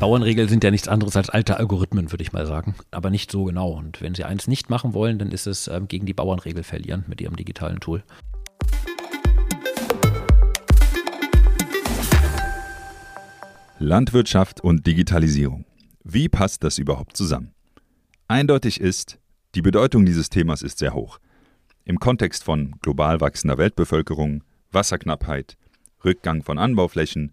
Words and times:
Bauernregeln 0.00 0.48
sind 0.48 0.64
ja 0.64 0.70
nichts 0.70 0.88
anderes 0.88 1.14
als 1.14 1.28
alte 1.28 1.58
Algorithmen, 1.58 2.10
würde 2.10 2.22
ich 2.22 2.32
mal 2.32 2.46
sagen, 2.46 2.74
aber 2.90 3.10
nicht 3.10 3.30
so 3.30 3.44
genau. 3.44 3.72
Und 3.72 4.00
wenn 4.00 4.14
Sie 4.14 4.24
eins 4.24 4.48
nicht 4.48 4.70
machen 4.70 4.94
wollen, 4.94 5.18
dann 5.18 5.30
ist 5.30 5.46
es 5.46 5.68
ähm, 5.68 5.88
gegen 5.88 6.06
die 6.06 6.14
Bauernregel 6.14 6.62
verlieren 6.62 7.04
mit 7.06 7.20
Ihrem 7.20 7.36
digitalen 7.36 7.80
Tool. 7.80 8.02
Landwirtschaft 13.78 14.62
und 14.62 14.86
Digitalisierung. 14.86 15.66
Wie 16.02 16.30
passt 16.30 16.64
das 16.64 16.78
überhaupt 16.78 17.14
zusammen? 17.14 17.52
Eindeutig 18.26 18.80
ist, 18.80 19.18
die 19.54 19.60
Bedeutung 19.60 20.06
dieses 20.06 20.30
Themas 20.30 20.62
ist 20.62 20.78
sehr 20.78 20.94
hoch. 20.94 21.18
Im 21.84 22.00
Kontext 22.00 22.42
von 22.42 22.76
global 22.80 23.20
wachsender 23.20 23.58
Weltbevölkerung, 23.58 24.44
Wasserknappheit, 24.72 25.58
Rückgang 26.02 26.42
von 26.42 26.56
Anbauflächen, 26.56 27.32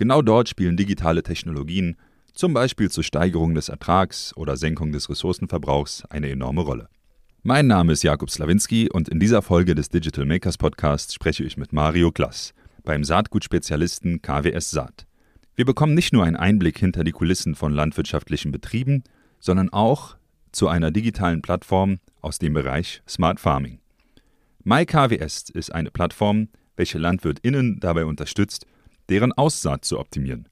genau 0.00 0.22
dort 0.22 0.48
spielen 0.48 0.78
digitale 0.78 1.22
Technologien, 1.22 1.94
zum 2.32 2.54
Beispiel 2.54 2.90
zur 2.90 3.04
Steigerung 3.04 3.54
des 3.54 3.68
Ertrags 3.68 4.34
oder 4.34 4.56
Senkung 4.56 4.92
des 4.92 5.10
Ressourcenverbrauchs, 5.10 6.04
eine 6.08 6.30
enorme 6.30 6.62
Rolle. 6.62 6.88
Mein 7.42 7.66
Name 7.66 7.92
ist 7.92 8.02
Jakub 8.02 8.30
Slawinski 8.30 8.88
und 8.90 9.10
in 9.10 9.20
dieser 9.20 9.42
Folge 9.42 9.74
des 9.74 9.90
Digital 9.90 10.24
Makers 10.24 10.56
Podcasts 10.56 11.12
spreche 11.12 11.44
ich 11.44 11.58
mit 11.58 11.74
Mario 11.74 12.12
Klass, 12.12 12.54
beim 12.82 13.04
Saatgutspezialisten 13.04 14.22
KWS 14.22 14.70
Saat. 14.70 15.06
Wir 15.54 15.66
bekommen 15.66 15.92
nicht 15.92 16.14
nur 16.14 16.24
einen 16.24 16.36
Einblick 16.36 16.78
hinter 16.78 17.04
die 17.04 17.12
Kulissen 17.12 17.54
von 17.54 17.74
landwirtschaftlichen 17.74 18.52
Betrieben, 18.52 19.04
sondern 19.38 19.68
auch 19.68 20.16
zu 20.50 20.68
einer 20.68 20.90
digitalen 20.90 21.42
Plattform 21.42 21.98
aus 22.22 22.38
dem 22.38 22.54
Bereich 22.54 23.02
Smart 23.06 23.38
Farming. 23.38 23.80
MyKWS 24.64 25.50
ist 25.50 25.74
eine 25.74 25.90
Plattform, 25.90 26.48
welche 26.76 26.96
LandwirtInnen 26.96 27.80
dabei 27.80 28.06
unterstützt, 28.06 28.64
deren 29.10 29.32
Aussaat 29.32 29.84
zu 29.84 29.98
optimieren. 29.98 30.48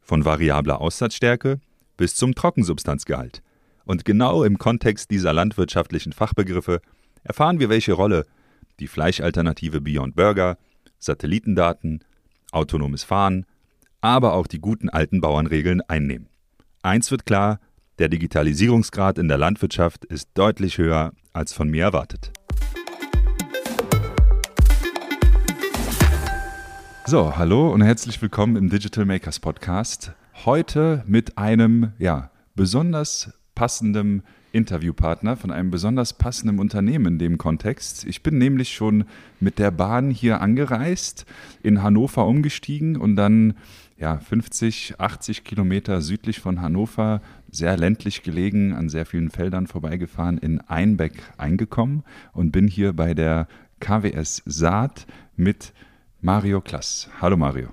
Von 0.00 0.24
variabler 0.24 0.80
Aussaatstärke 0.80 1.60
bis 1.96 2.16
zum 2.16 2.34
Trockensubstanzgehalt. 2.34 3.42
Und 3.84 4.04
genau 4.04 4.42
im 4.44 4.58
Kontext 4.58 5.10
dieser 5.10 5.32
landwirtschaftlichen 5.32 6.12
Fachbegriffe 6.12 6.80
erfahren 7.22 7.60
wir, 7.60 7.68
welche 7.68 7.92
Rolle 7.92 8.24
die 8.80 8.88
Fleischalternative 8.88 9.80
Beyond 9.80 10.16
Burger, 10.16 10.58
Satellitendaten, 10.98 12.02
autonomes 12.50 13.04
Fahren, 13.04 13.46
aber 14.00 14.32
auch 14.34 14.46
die 14.46 14.60
guten 14.60 14.88
alten 14.88 15.20
Bauernregeln 15.20 15.80
einnehmen. 15.82 16.28
Eins 16.82 17.10
wird 17.10 17.26
klar, 17.26 17.60
der 17.98 18.08
Digitalisierungsgrad 18.08 19.18
in 19.18 19.28
der 19.28 19.38
Landwirtschaft 19.38 20.04
ist 20.04 20.30
deutlich 20.34 20.78
höher 20.78 21.12
als 21.32 21.52
von 21.52 21.68
mir 21.68 21.84
erwartet. 21.84 22.32
So, 27.06 27.36
hallo 27.36 27.70
und 27.70 27.82
herzlich 27.82 28.22
willkommen 28.22 28.56
im 28.56 28.70
Digital 28.70 29.04
Makers 29.04 29.38
Podcast. 29.38 30.12
Heute 30.46 31.04
mit 31.06 31.36
einem, 31.36 31.92
ja, 31.98 32.30
besonders 32.54 33.30
passenden 33.54 34.22
Interviewpartner 34.52 35.36
von 35.36 35.50
einem 35.50 35.70
besonders 35.70 36.14
passenden 36.14 36.58
Unternehmen 36.58 37.06
in 37.06 37.18
dem 37.18 37.36
Kontext. 37.36 38.06
Ich 38.06 38.22
bin 38.22 38.38
nämlich 38.38 38.72
schon 38.72 39.04
mit 39.38 39.58
der 39.58 39.70
Bahn 39.70 40.10
hier 40.10 40.40
angereist, 40.40 41.26
in 41.62 41.82
Hannover 41.82 42.26
umgestiegen 42.26 42.96
und 42.96 43.16
dann 43.16 43.52
ja, 43.98 44.16
50, 44.16 44.94
80 44.98 45.44
Kilometer 45.44 46.00
südlich 46.00 46.40
von 46.40 46.62
Hannover, 46.62 47.20
sehr 47.50 47.76
ländlich 47.76 48.22
gelegen, 48.22 48.72
an 48.72 48.88
sehr 48.88 49.04
vielen 49.04 49.28
Feldern 49.28 49.66
vorbeigefahren, 49.66 50.38
in 50.38 50.58
Einbeck 50.62 51.22
eingekommen 51.36 52.02
und 52.32 52.50
bin 52.50 52.66
hier 52.66 52.94
bei 52.94 53.12
der 53.12 53.46
KWS 53.80 54.40
Saat 54.46 55.06
mit 55.36 55.74
Mario 56.24 56.62
Klass. 56.62 57.10
Hallo 57.20 57.36
Mario. 57.36 57.68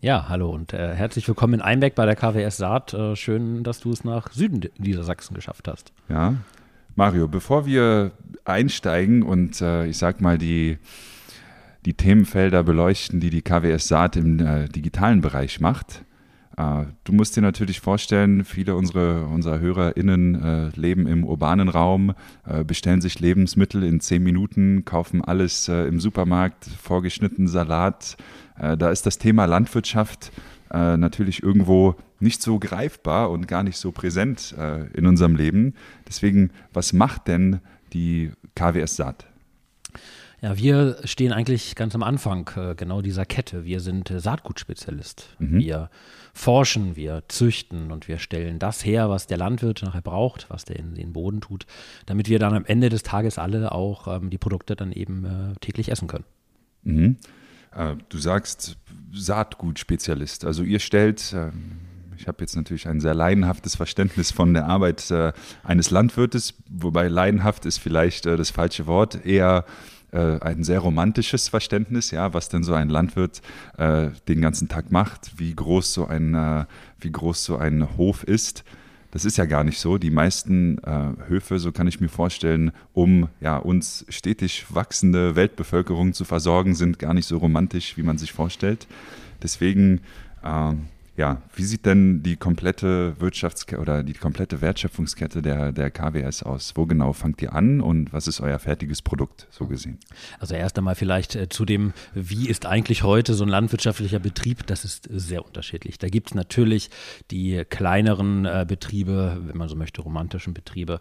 Ja, 0.00 0.28
hallo 0.28 0.50
und 0.50 0.72
äh, 0.72 0.96
herzlich 0.96 1.28
willkommen 1.28 1.54
in 1.54 1.60
Einbeck 1.60 1.94
bei 1.94 2.04
der 2.04 2.16
KWS 2.16 2.56
Saat. 2.56 2.92
Äh, 2.92 3.14
schön, 3.14 3.62
dass 3.62 3.78
du 3.78 3.92
es 3.92 4.02
nach 4.02 4.32
Süden 4.32 4.68
Niedersachsen 4.78 5.32
geschafft 5.32 5.68
hast. 5.68 5.92
Ja, 6.08 6.34
Mario, 6.96 7.28
bevor 7.28 7.66
wir 7.66 8.10
einsteigen 8.44 9.22
und 9.22 9.60
äh, 9.60 9.86
ich 9.86 9.96
sag 9.96 10.20
mal 10.20 10.38
die 10.38 10.78
die 11.84 11.94
Themenfelder 11.94 12.64
beleuchten, 12.64 13.20
die 13.20 13.30
die 13.30 13.42
KWS 13.42 13.86
Saat 13.86 14.16
im 14.16 14.40
äh, 14.40 14.68
digitalen 14.68 15.20
Bereich 15.20 15.60
macht. 15.60 16.04
Äh, 16.56 16.84
du 17.04 17.12
musst 17.12 17.36
dir 17.36 17.40
natürlich 17.40 17.80
vorstellen, 17.80 18.44
viele 18.44 18.76
unserer, 18.76 19.28
unserer 19.28 19.58
HörerInnen 19.60 20.42
äh, 20.42 20.68
leben 20.78 21.06
im 21.06 21.24
urbanen 21.24 21.68
Raum, 21.68 22.14
äh, 22.46 22.64
bestellen 22.64 23.00
sich 23.00 23.20
Lebensmittel 23.20 23.82
in 23.82 24.00
zehn 24.00 24.22
Minuten, 24.22 24.84
kaufen 24.84 25.24
alles 25.24 25.68
äh, 25.68 25.86
im 25.86 26.00
Supermarkt, 26.00 26.64
vorgeschnittenen 26.64 27.48
Salat. 27.48 28.16
Äh, 28.58 28.76
da 28.76 28.90
ist 28.90 29.06
das 29.06 29.18
Thema 29.18 29.46
Landwirtschaft 29.46 30.32
natürlich 30.70 31.40
irgendwo 31.40 31.94
nicht 32.18 32.42
so 32.42 32.58
greifbar 32.58 33.30
und 33.30 33.46
gar 33.46 33.62
nicht 33.62 33.76
so 33.76 33.92
präsent 33.92 34.56
in 34.94 35.06
unserem 35.06 35.36
Leben. 35.36 35.74
Deswegen, 36.08 36.50
was 36.72 36.92
macht 36.92 37.28
denn 37.28 37.60
die 37.92 38.32
KWS 38.56 38.96
Saat? 38.96 39.26
Ja, 40.44 40.58
wir 40.58 40.98
stehen 41.04 41.32
eigentlich 41.32 41.74
ganz 41.74 41.94
am 41.94 42.02
Anfang 42.02 42.50
äh, 42.56 42.74
genau 42.74 43.00
dieser 43.00 43.24
Kette. 43.24 43.64
Wir 43.64 43.80
sind 43.80 44.10
äh, 44.10 44.20
Saatgutspezialist. 44.20 45.34
Mhm. 45.38 45.58
Wir 45.58 45.88
forschen, 46.34 46.96
wir 46.96 47.22
züchten 47.28 47.90
und 47.90 48.08
wir 48.08 48.18
stellen 48.18 48.58
das 48.58 48.84
her, 48.84 49.08
was 49.08 49.26
der 49.26 49.38
Landwirt 49.38 49.82
nachher 49.82 50.02
braucht, 50.02 50.50
was 50.50 50.66
der 50.66 50.78
in 50.78 50.96
den 50.96 51.14
Boden 51.14 51.40
tut, 51.40 51.64
damit 52.04 52.28
wir 52.28 52.38
dann 52.38 52.52
am 52.52 52.66
Ende 52.66 52.90
des 52.90 53.02
Tages 53.02 53.38
alle 53.38 53.72
auch 53.72 54.06
ähm, 54.06 54.28
die 54.28 54.36
Produkte 54.36 54.76
dann 54.76 54.92
eben 54.92 55.24
äh, 55.24 55.54
täglich 55.60 55.90
essen 55.90 56.08
können. 56.08 56.26
Mhm. 56.82 57.16
Äh, 57.74 57.96
du 58.10 58.18
sagst 58.18 58.76
Saatgutspezialist. 59.14 60.44
Also 60.44 60.62
ihr 60.62 60.78
stellt 60.78 61.32
ähm, 61.34 61.80
ich 62.18 62.28
habe 62.28 62.38
jetzt 62.40 62.56
natürlich 62.56 62.88
ein 62.88 63.00
sehr 63.00 63.14
leidenhaftes 63.14 63.76
Verständnis 63.76 64.30
von 64.30 64.54
der 64.54 64.66
Arbeit 64.66 65.10
äh, 65.10 65.32
eines 65.62 65.90
Landwirtes, 65.90 66.54
wobei 66.68 67.08
leidenhaft 67.08 67.66
ist 67.66 67.78
vielleicht 67.78 68.26
äh, 68.26 68.36
das 68.36 68.50
falsche 68.50 68.86
Wort, 68.86 69.24
eher 69.24 69.64
äh, 70.12 70.38
ein 70.40 70.64
sehr 70.64 70.80
romantisches 70.80 71.48
Verständnis, 71.48 72.10
ja, 72.10 72.32
was 72.34 72.48
denn 72.48 72.62
so 72.62 72.74
ein 72.74 72.88
Landwirt 72.88 73.42
äh, 73.78 74.10
den 74.28 74.40
ganzen 74.40 74.68
Tag 74.68 74.92
macht, 74.92 75.32
wie 75.38 75.54
groß 75.54 75.92
so 75.92 76.06
ein, 76.06 76.34
äh, 76.34 76.64
wie 77.00 77.10
groß 77.10 77.44
so 77.44 77.56
ein 77.56 77.96
Hof 77.96 78.22
ist. 78.24 78.64
Das 79.10 79.24
ist 79.24 79.36
ja 79.36 79.44
gar 79.44 79.62
nicht 79.62 79.78
so. 79.78 79.96
Die 79.96 80.10
meisten 80.10 80.78
äh, 80.78 81.28
Höfe, 81.28 81.58
so 81.60 81.70
kann 81.70 81.86
ich 81.86 82.00
mir 82.00 82.08
vorstellen, 82.08 82.72
um 82.92 83.28
ja, 83.40 83.56
uns 83.56 84.04
stetig 84.08 84.66
wachsende 84.70 85.36
Weltbevölkerung 85.36 86.14
zu 86.14 86.24
versorgen, 86.24 86.74
sind 86.74 86.98
gar 86.98 87.14
nicht 87.14 87.26
so 87.26 87.38
romantisch, 87.38 87.96
wie 87.96 88.02
man 88.02 88.18
sich 88.18 88.32
vorstellt. 88.32 88.88
Deswegen 89.42 90.00
ähm, 90.44 90.86
ja, 91.16 91.42
wie 91.54 91.62
sieht 91.62 91.86
denn 91.86 92.22
die 92.24 92.36
komplette 92.36 93.20
Wirtschaftskette 93.20 93.80
oder 93.80 94.02
die 94.02 94.14
komplette 94.14 94.60
Wertschöpfungskette 94.60 95.42
der, 95.42 95.70
der 95.70 95.90
KWS 95.90 96.42
aus? 96.42 96.72
Wo 96.74 96.86
genau 96.86 97.12
fangt 97.12 97.40
ihr 97.40 97.52
an 97.52 97.80
und 97.80 98.12
was 98.12 98.26
ist 98.26 98.40
euer 98.40 98.58
fertiges 98.58 99.00
Produkt 99.00 99.46
so 99.50 99.66
gesehen? 99.66 99.98
Also 100.40 100.54
erst 100.54 100.76
einmal 100.76 100.96
vielleicht 100.96 101.36
äh, 101.36 101.48
zu 101.48 101.64
dem, 101.64 101.92
wie 102.14 102.48
ist 102.48 102.66
eigentlich 102.66 103.04
heute 103.04 103.34
so 103.34 103.44
ein 103.44 103.48
landwirtschaftlicher 103.48 104.18
Betrieb? 104.18 104.66
Das 104.66 104.84
ist 104.84 105.08
sehr 105.08 105.44
unterschiedlich. 105.44 105.98
Da 105.98 106.08
gibt 106.08 106.30
es 106.30 106.34
natürlich 106.34 106.90
die 107.30 107.64
kleineren 107.64 108.44
äh, 108.44 108.64
Betriebe, 108.66 109.40
wenn 109.44 109.56
man 109.56 109.68
so 109.68 109.76
möchte, 109.76 110.02
romantischen 110.02 110.52
Betriebe, 110.52 110.98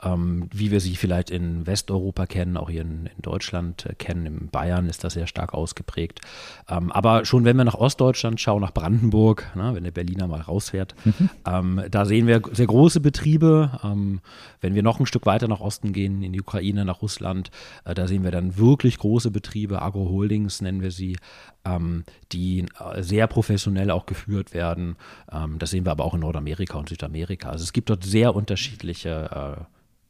ähm, 0.00 0.48
wie 0.52 0.70
wir 0.70 0.80
sie 0.80 0.94
vielleicht 0.94 1.30
in 1.30 1.66
Westeuropa 1.66 2.26
kennen, 2.26 2.56
auch 2.56 2.70
hier 2.70 2.82
in, 2.82 3.10
Deutschland 3.20 3.86
äh, 3.86 3.94
kennen. 3.94 4.26
In 4.26 4.48
Bayern 4.48 4.88
ist 4.88 5.02
das 5.02 5.14
sehr 5.14 5.26
stark 5.26 5.54
ausgeprägt. 5.54 6.20
Ähm, 6.68 6.92
aber 6.92 7.24
schon 7.24 7.44
wenn 7.44 7.56
wir 7.56 7.64
nach 7.64 7.74
Ostdeutschland 7.74 8.40
schauen, 8.40 8.62
nach 8.62 8.72
Brandenburg, 8.72 9.50
ne, 9.56 9.74
wenn 9.74 9.84
der 9.84 9.90
Berliner 9.90 10.26
mal 10.26 10.40
rausfährt. 10.40 10.94
Mhm. 11.04 11.30
Ähm, 11.46 11.82
da 11.90 12.04
sehen 12.04 12.26
wir 12.26 12.42
sehr 12.52 12.66
große 12.66 13.00
Betriebe. 13.00 13.78
Ähm, 13.82 14.20
wenn 14.60 14.74
wir 14.74 14.82
noch 14.82 15.00
ein 15.00 15.06
Stück 15.06 15.26
weiter 15.26 15.48
nach 15.48 15.60
Osten 15.60 15.92
gehen, 15.92 16.22
in 16.22 16.32
die 16.32 16.40
Ukraine, 16.40 16.84
nach 16.84 17.02
Russland, 17.02 17.50
äh, 17.84 17.94
da 17.94 18.06
sehen 18.06 18.24
wir 18.24 18.30
dann 18.30 18.56
wirklich 18.56 18.98
große 18.98 19.30
Betriebe, 19.30 19.82
Agro-Holdings 19.82 20.60
nennen 20.60 20.82
wir 20.82 20.90
sie, 20.90 21.16
ähm, 21.64 22.04
die 22.32 22.66
äh, 22.78 23.02
sehr 23.02 23.26
professionell 23.26 23.90
auch 23.90 24.06
geführt 24.06 24.54
werden. 24.54 24.96
Ähm, 25.30 25.58
das 25.58 25.70
sehen 25.70 25.84
wir 25.84 25.92
aber 25.92 26.04
auch 26.04 26.14
in 26.14 26.20
Nordamerika 26.20 26.78
und 26.78 26.88
Südamerika. 26.88 27.50
Also 27.50 27.64
es 27.64 27.72
gibt 27.72 27.90
dort 27.90 28.04
sehr 28.04 28.34
unterschiedliche 28.34 29.66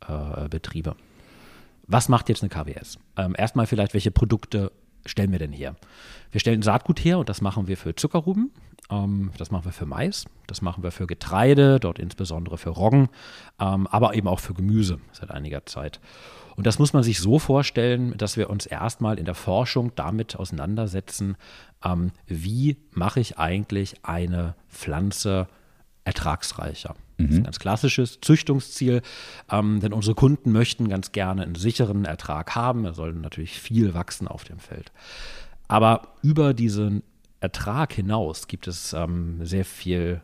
äh, 0.08 0.44
äh, 0.44 0.48
Betriebe. 0.48 0.96
Was 1.86 2.08
macht 2.08 2.28
jetzt 2.28 2.42
eine 2.42 2.50
KWS? 2.50 2.98
Ähm, 3.16 3.34
erstmal 3.38 3.66
vielleicht, 3.66 3.94
welche 3.94 4.10
Produkte 4.10 4.72
stellen 5.08 5.32
wir 5.32 5.38
denn 5.38 5.52
her? 5.52 5.76
Wir 6.30 6.40
stellen 6.40 6.62
Saatgut 6.62 7.04
her 7.04 7.18
und 7.18 7.28
das 7.28 7.40
machen 7.40 7.68
wir 7.68 7.76
für 7.76 7.94
Zuckerrüben, 7.94 8.50
ähm, 8.90 9.30
das 9.38 9.50
machen 9.50 9.64
wir 9.64 9.72
für 9.72 9.86
Mais, 9.86 10.26
das 10.46 10.62
machen 10.62 10.82
wir 10.82 10.90
für 10.90 11.06
Getreide, 11.06 11.80
dort 11.80 11.98
insbesondere 11.98 12.58
für 12.58 12.70
Roggen, 12.70 13.08
ähm, 13.60 13.86
aber 13.86 14.14
eben 14.14 14.28
auch 14.28 14.40
für 14.40 14.54
Gemüse 14.54 14.98
seit 15.12 15.30
einiger 15.30 15.66
Zeit. 15.66 16.00
Und 16.56 16.66
das 16.66 16.78
muss 16.78 16.92
man 16.92 17.02
sich 17.02 17.20
so 17.20 17.38
vorstellen, 17.38 18.16
dass 18.16 18.36
wir 18.36 18.48
uns 18.48 18.64
erstmal 18.64 19.18
in 19.18 19.26
der 19.26 19.34
Forschung 19.34 19.92
damit 19.94 20.36
auseinandersetzen, 20.36 21.36
ähm, 21.84 22.12
wie 22.26 22.78
mache 22.92 23.20
ich 23.20 23.38
eigentlich 23.38 24.04
eine 24.04 24.54
Pflanze 24.68 25.48
ertragsreicher. 26.04 26.94
Das 27.18 27.26
ist 27.26 27.32
ein 27.32 27.40
mhm. 27.40 27.44
ganz 27.44 27.58
klassisches 27.58 28.20
Züchtungsziel, 28.20 29.02
ähm, 29.50 29.80
denn 29.80 29.92
unsere 29.92 30.14
Kunden 30.14 30.52
möchten 30.52 30.88
ganz 30.88 31.12
gerne 31.12 31.42
einen 31.42 31.54
sicheren 31.54 32.04
Ertrag 32.04 32.54
haben. 32.54 32.84
Er 32.84 32.94
soll 32.94 33.14
natürlich 33.14 33.58
viel 33.58 33.94
wachsen 33.94 34.28
auf 34.28 34.44
dem 34.44 34.58
Feld. 34.58 34.92
Aber 35.68 36.14
über 36.22 36.54
diesen 36.54 37.02
Ertrag 37.40 37.92
hinaus 37.92 38.48
gibt 38.48 38.68
es 38.68 38.92
ähm, 38.92 39.44
sehr 39.44 39.64
viel 39.64 40.20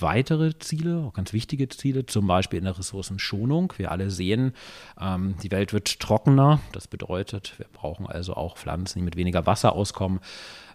weitere 0.00 0.58
Ziele, 0.58 1.04
auch 1.06 1.12
ganz 1.12 1.32
wichtige 1.32 1.68
Ziele, 1.68 2.06
zum 2.06 2.26
Beispiel 2.26 2.58
in 2.58 2.64
der 2.64 2.78
Ressourcenschonung. 2.78 3.72
Wir 3.76 3.90
alle 3.90 4.10
sehen, 4.10 4.52
ähm, 5.00 5.36
die 5.42 5.50
Welt 5.50 5.72
wird 5.72 6.00
trockener. 6.00 6.60
Das 6.72 6.88
bedeutet, 6.88 7.54
wir 7.58 7.66
brauchen 7.72 8.06
also 8.06 8.34
auch 8.34 8.56
Pflanzen, 8.56 8.98
die 9.00 9.04
mit 9.04 9.16
weniger 9.16 9.46
Wasser 9.46 9.72
auskommen. 9.72 10.20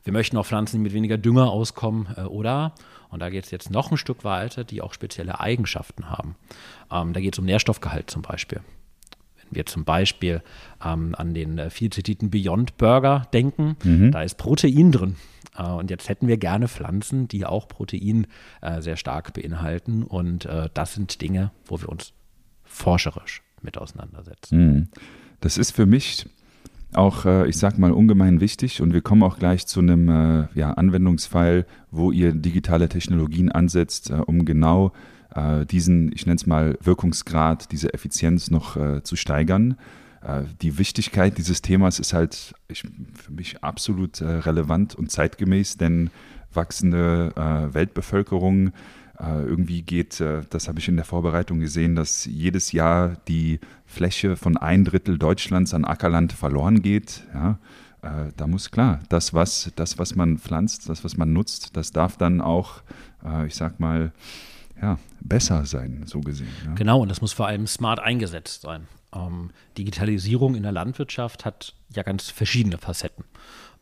Wir 0.03 0.13
möchten 0.13 0.38
auch 0.38 0.45
Pflanzen, 0.45 0.77
die 0.77 0.83
mit 0.83 0.94
weniger 0.94 1.18
Dünger 1.18 1.51
auskommen 1.51 2.07
äh, 2.18 2.21
oder, 2.21 2.73
und 3.09 3.19
da 3.19 3.29
geht 3.29 3.45
es 3.45 3.51
jetzt 3.51 3.69
noch 3.69 3.91
ein 3.91 3.97
Stück 3.97 4.23
weiter, 4.23 4.63
die 4.63 4.81
auch 4.81 4.94
spezielle 4.94 5.39
Eigenschaften 5.39 6.09
haben. 6.09 6.35
Ähm, 6.91 7.13
da 7.13 7.19
geht 7.19 7.35
es 7.35 7.39
um 7.39 7.45
Nährstoffgehalt 7.45 8.09
zum 8.09 8.21
Beispiel 8.21 8.62
wir 9.51 9.65
zum 9.65 9.86
Beispiel 9.86 10.42
ähm, 10.83 11.15
an 11.15 11.33
den 11.33 11.57
äh, 11.57 11.69
viel 11.69 11.89
zitierten 11.92 12.30
Beyond 12.30 12.77
Burger 12.77 13.27
denken, 13.33 13.75
mhm. 13.83 14.12
da 14.12 14.21
ist 14.24 14.38
Protein 14.38 14.92
drin. 14.92 15.15
Äh, 15.57 15.63
und 15.63 15.89
jetzt 15.89 16.09
hätten 16.09 16.27
wir 16.27 16.38
gerne 16.38 16.68
Pflanzen, 16.68 17.27
die 17.27 17.45
auch 17.45 17.68
Protein 17.68 18.27
äh, 18.62 18.81
sehr 18.81 18.98
stark 18.98 19.33
beinhalten. 19.33 20.03
Und 20.03 20.45
äh, 20.45 20.69
das 20.74 20.94
sind 20.94 21.21
Dinge, 21.21 21.51
wo 21.65 21.81
wir 21.81 21.89
uns 21.89 22.13
forscherisch 22.63 23.44
mit 23.62 23.77
auseinandersetzen. 23.77 24.57
Mhm. 24.57 24.88
Das 25.39 25.57
ist 25.57 25.71
für 25.71 25.86
mich 25.86 26.27
auch, 26.94 27.25
äh, 27.25 27.48
ich 27.48 27.57
sag 27.57 27.77
mal, 27.77 27.92
ungemein 27.92 28.42
wichtig. 28.42 28.81
Und 28.81 28.94
wir 28.94 29.01
kommen 29.01 29.24
auch 29.24 29.38
gleich 29.38 29.65
zu 29.68 29.80
einem 29.80 30.09
äh, 30.09 30.48
ja, 30.56 30.71
Anwendungsfall, 30.74 31.65
wo 31.89 32.12
ihr 32.12 32.33
digitale 32.33 32.89
Technologien 32.89 33.51
ansetzt, 33.51 34.12
um 34.12 34.45
genau 34.45 34.92
diesen, 35.65 36.11
ich 36.13 36.25
nenne 36.25 36.35
es 36.35 36.45
mal, 36.45 36.77
Wirkungsgrad, 36.81 37.71
diese 37.71 37.93
Effizienz 37.93 38.51
noch 38.51 38.75
äh, 38.75 39.01
zu 39.01 39.15
steigern. 39.15 39.77
Äh, 40.21 40.43
die 40.61 40.77
Wichtigkeit 40.77 41.37
dieses 41.37 41.61
Themas 41.61 41.99
ist 41.99 42.13
halt 42.13 42.53
ich, 42.67 42.83
für 43.13 43.31
mich 43.31 43.63
absolut 43.63 44.21
äh, 44.21 44.25
relevant 44.25 44.95
und 44.95 45.11
zeitgemäß, 45.11 45.77
denn 45.77 46.09
wachsende 46.53 47.33
äh, 47.35 47.73
Weltbevölkerung 47.73 48.69
äh, 49.19 49.43
irgendwie 49.43 49.83
geht, 49.83 50.21
das 50.49 50.67
habe 50.67 50.79
ich 50.79 50.87
in 50.87 50.95
der 50.95 51.05
Vorbereitung 51.05 51.59
gesehen, 51.59 51.95
dass 51.95 52.25
jedes 52.25 52.71
Jahr 52.71 53.17
die 53.27 53.59
Fläche 53.85 54.35
von 54.35 54.57
ein 54.57 54.83
Drittel 54.83 55.17
Deutschlands 55.17 55.73
an 55.73 55.85
Ackerland 55.85 56.33
verloren 56.33 56.81
geht. 56.81 57.23
Ja, 57.33 57.59
da 58.35 58.47
muss 58.47 58.71
klar, 58.71 58.99
das 59.09 59.31
was, 59.31 59.71
das, 59.75 59.99
was 59.99 60.15
man 60.15 60.39
pflanzt, 60.39 60.89
das, 60.89 61.03
was 61.03 61.17
man 61.17 61.33
nutzt, 61.33 61.77
das 61.77 61.91
darf 61.91 62.17
dann 62.17 62.41
auch, 62.41 62.81
ich 63.45 63.53
sag 63.53 63.79
mal, 63.79 64.11
ja, 64.81 64.97
besser 65.19 65.65
sein, 65.65 66.03
so 66.05 66.21
gesehen. 66.21 66.49
Ja. 66.65 66.73
Genau, 66.73 67.01
und 67.01 67.09
das 67.09 67.21
muss 67.21 67.33
vor 67.33 67.47
allem 67.47 67.67
smart 67.67 67.99
eingesetzt 67.99 68.61
sein. 68.61 68.87
Ähm, 69.13 69.51
Digitalisierung 69.77 70.55
in 70.55 70.63
der 70.63 70.71
Landwirtschaft 70.71 71.45
hat 71.45 71.75
ja 71.93 72.03
ganz 72.03 72.29
verschiedene 72.29 72.77
Facetten. 72.77 73.25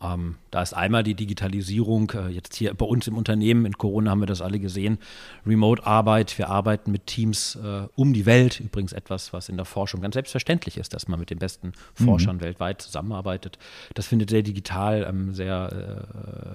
Ähm, 0.01 0.35
da 0.49 0.61
ist 0.61 0.73
einmal 0.73 1.03
die 1.03 1.13
Digitalisierung, 1.13 2.11
äh, 2.11 2.29
jetzt 2.29 2.55
hier 2.55 2.73
bei 2.73 2.85
uns 2.85 3.07
im 3.07 3.17
Unternehmen, 3.17 3.65
in 3.65 3.77
Corona 3.77 4.11
haben 4.11 4.21
wir 4.21 4.27
das 4.27 4.41
alle 4.41 4.57
gesehen, 4.59 4.97
Remote-Arbeit, 5.45 6.37
wir 6.37 6.49
arbeiten 6.49 6.91
mit 6.91 7.05
Teams 7.05 7.55
äh, 7.55 7.87
um 7.95 8.13
die 8.13 8.25
Welt, 8.25 8.61
übrigens 8.61 8.93
etwas, 8.93 9.33
was 9.33 9.49
in 9.49 9.57
der 9.57 9.65
Forschung 9.65 9.99
ganz 9.99 10.13
selbstverständlich 10.13 10.77
ist, 10.77 10.93
dass 10.93 11.09
man 11.09 11.19
mit 11.19 11.31
den 11.31 11.39
besten 11.39 11.73
mhm. 11.97 12.05
Forschern 12.05 12.37
mhm. 12.37 12.41
weltweit 12.41 12.81
zusammenarbeitet. 12.81 13.59
Das 13.93 14.07
findet 14.07 14.29
sehr 14.29 14.41
digital, 14.41 15.05
ähm, 15.07 15.33
sehr 15.33 16.07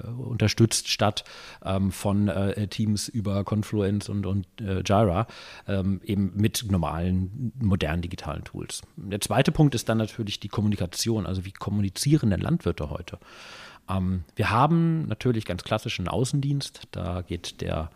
äh, 0.07 0.09
unterstützt 0.11 0.89
statt 0.89 1.25
ähm, 1.65 1.93
von 1.93 2.29
äh, 2.29 2.67
Teams 2.69 3.09
über 3.09 3.45
Confluence 3.45 4.09
und, 4.09 4.25
und 4.25 4.47
äh, 4.63 4.83
Jira, 4.87 5.27
ähm, 5.69 6.01
eben 6.03 6.33
mit 6.35 6.65
normalen, 6.71 7.53
modernen 7.61 8.01
digitalen 8.01 8.45
Tools. 8.45 8.81
Der 8.97 9.21
zweite 9.21 9.53
Punkt 9.53 9.75
ist 9.75 9.91
dann 9.91 9.99
natürlich 9.99 10.41
die 10.41 10.49
Kommunikation, 10.49 11.27
also 11.27 11.45
wie 11.45 11.53
kommunizieren 11.53 12.31
denn 12.31 12.41
Landwirte 12.41 12.89
heute? 12.89 13.19
Ähm, 13.89 14.25
wir 14.37 14.51
haben 14.51 15.07
natürlich 15.07 15.45
ganz 15.45 15.65
klassischen 15.65 16.09
Außendienst. 16.09 16.89
Da 16.93 17.23
geht 17.23 17.61
der 17.61 17.91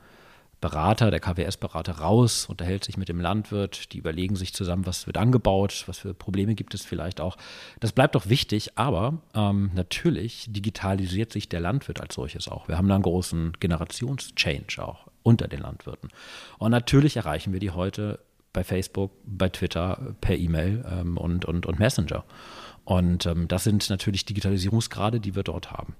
Berater, 0.60 1.12
der 1.12 1.20
KWS-Berater 1.20 1.98
raus, 1.98 2.46
unterhält 2.46 2.84
sich 2.84 2.96
mit 2.96 3.08
dem 3.08 3.20
Landwirt, 3.20 3.92
die 3.92 3.98
überlegen 3.98 4.34
sich 4.34 4.52
zusammen, 4.52 4.86
was 4.86 5.06
wird 5.06 5.16
angebaut, 5.16 5.84
was 5.86 5.98
für 5.98 6.14
Probleme 6.14 6.56
gibt 6.56 6.74
es 6.74 6.84
vielleicht 6.84 7.20
auch. 7.20 7.36
Das 7.78 7.92
bleibt 7.92 8.16
auch 8.16 8.28
wichtig, 8.28 8.76
aber 8.76 9.18
ähm, 9.34 9.70
natürlich 9.74 10.46
digitalisiert 10.48 11.32
sich 11.32 11.48
der 11.48 11.60
Landwirt 11.60 12.00
als 12.00 12.16
solches 12.16 12.48
auch. 12.48 12.66
Wir 12.66 12.76
haben 12.76 12.88
da 12.88 12.96
einen 12.96 13.04
großen 13.04 13.52
Generationschange 13.60 14.64
auch 14.78 15.06
unter 15.22 15.46
den 15.46 15.60
Landwirten. 15.60 16.10
Und 16.58 16.72
natürlich 16.72 17.16
erreichen 17.16 17.52
wir 17.52 17.60
die 17.60 17.70
heute 17.70 18.18
bei 18.52 18.64
Facebook, 18.64 19.12
bei 19.24 19.48
Twitter, 19.48 20.14
per 20.20 20.36
E-Mail 20.36 20.84
ähm, 20.90 21.16
und, 21.16 21.44
und, 21.44 21.66
und 21.66 21.78
Messenger. 21.78 22.24
Und 22.84 23.26
ähm, 23.26 23.48
das 23.48 23.64
sind 23.64 23.88
natürlich 23.90 24.24
Digitalisierungsgrade, 24.24 25.20
die 25.20 25.34
wir 25.34 25.42
dort 25.42 25.72
haben. 25.72 25.94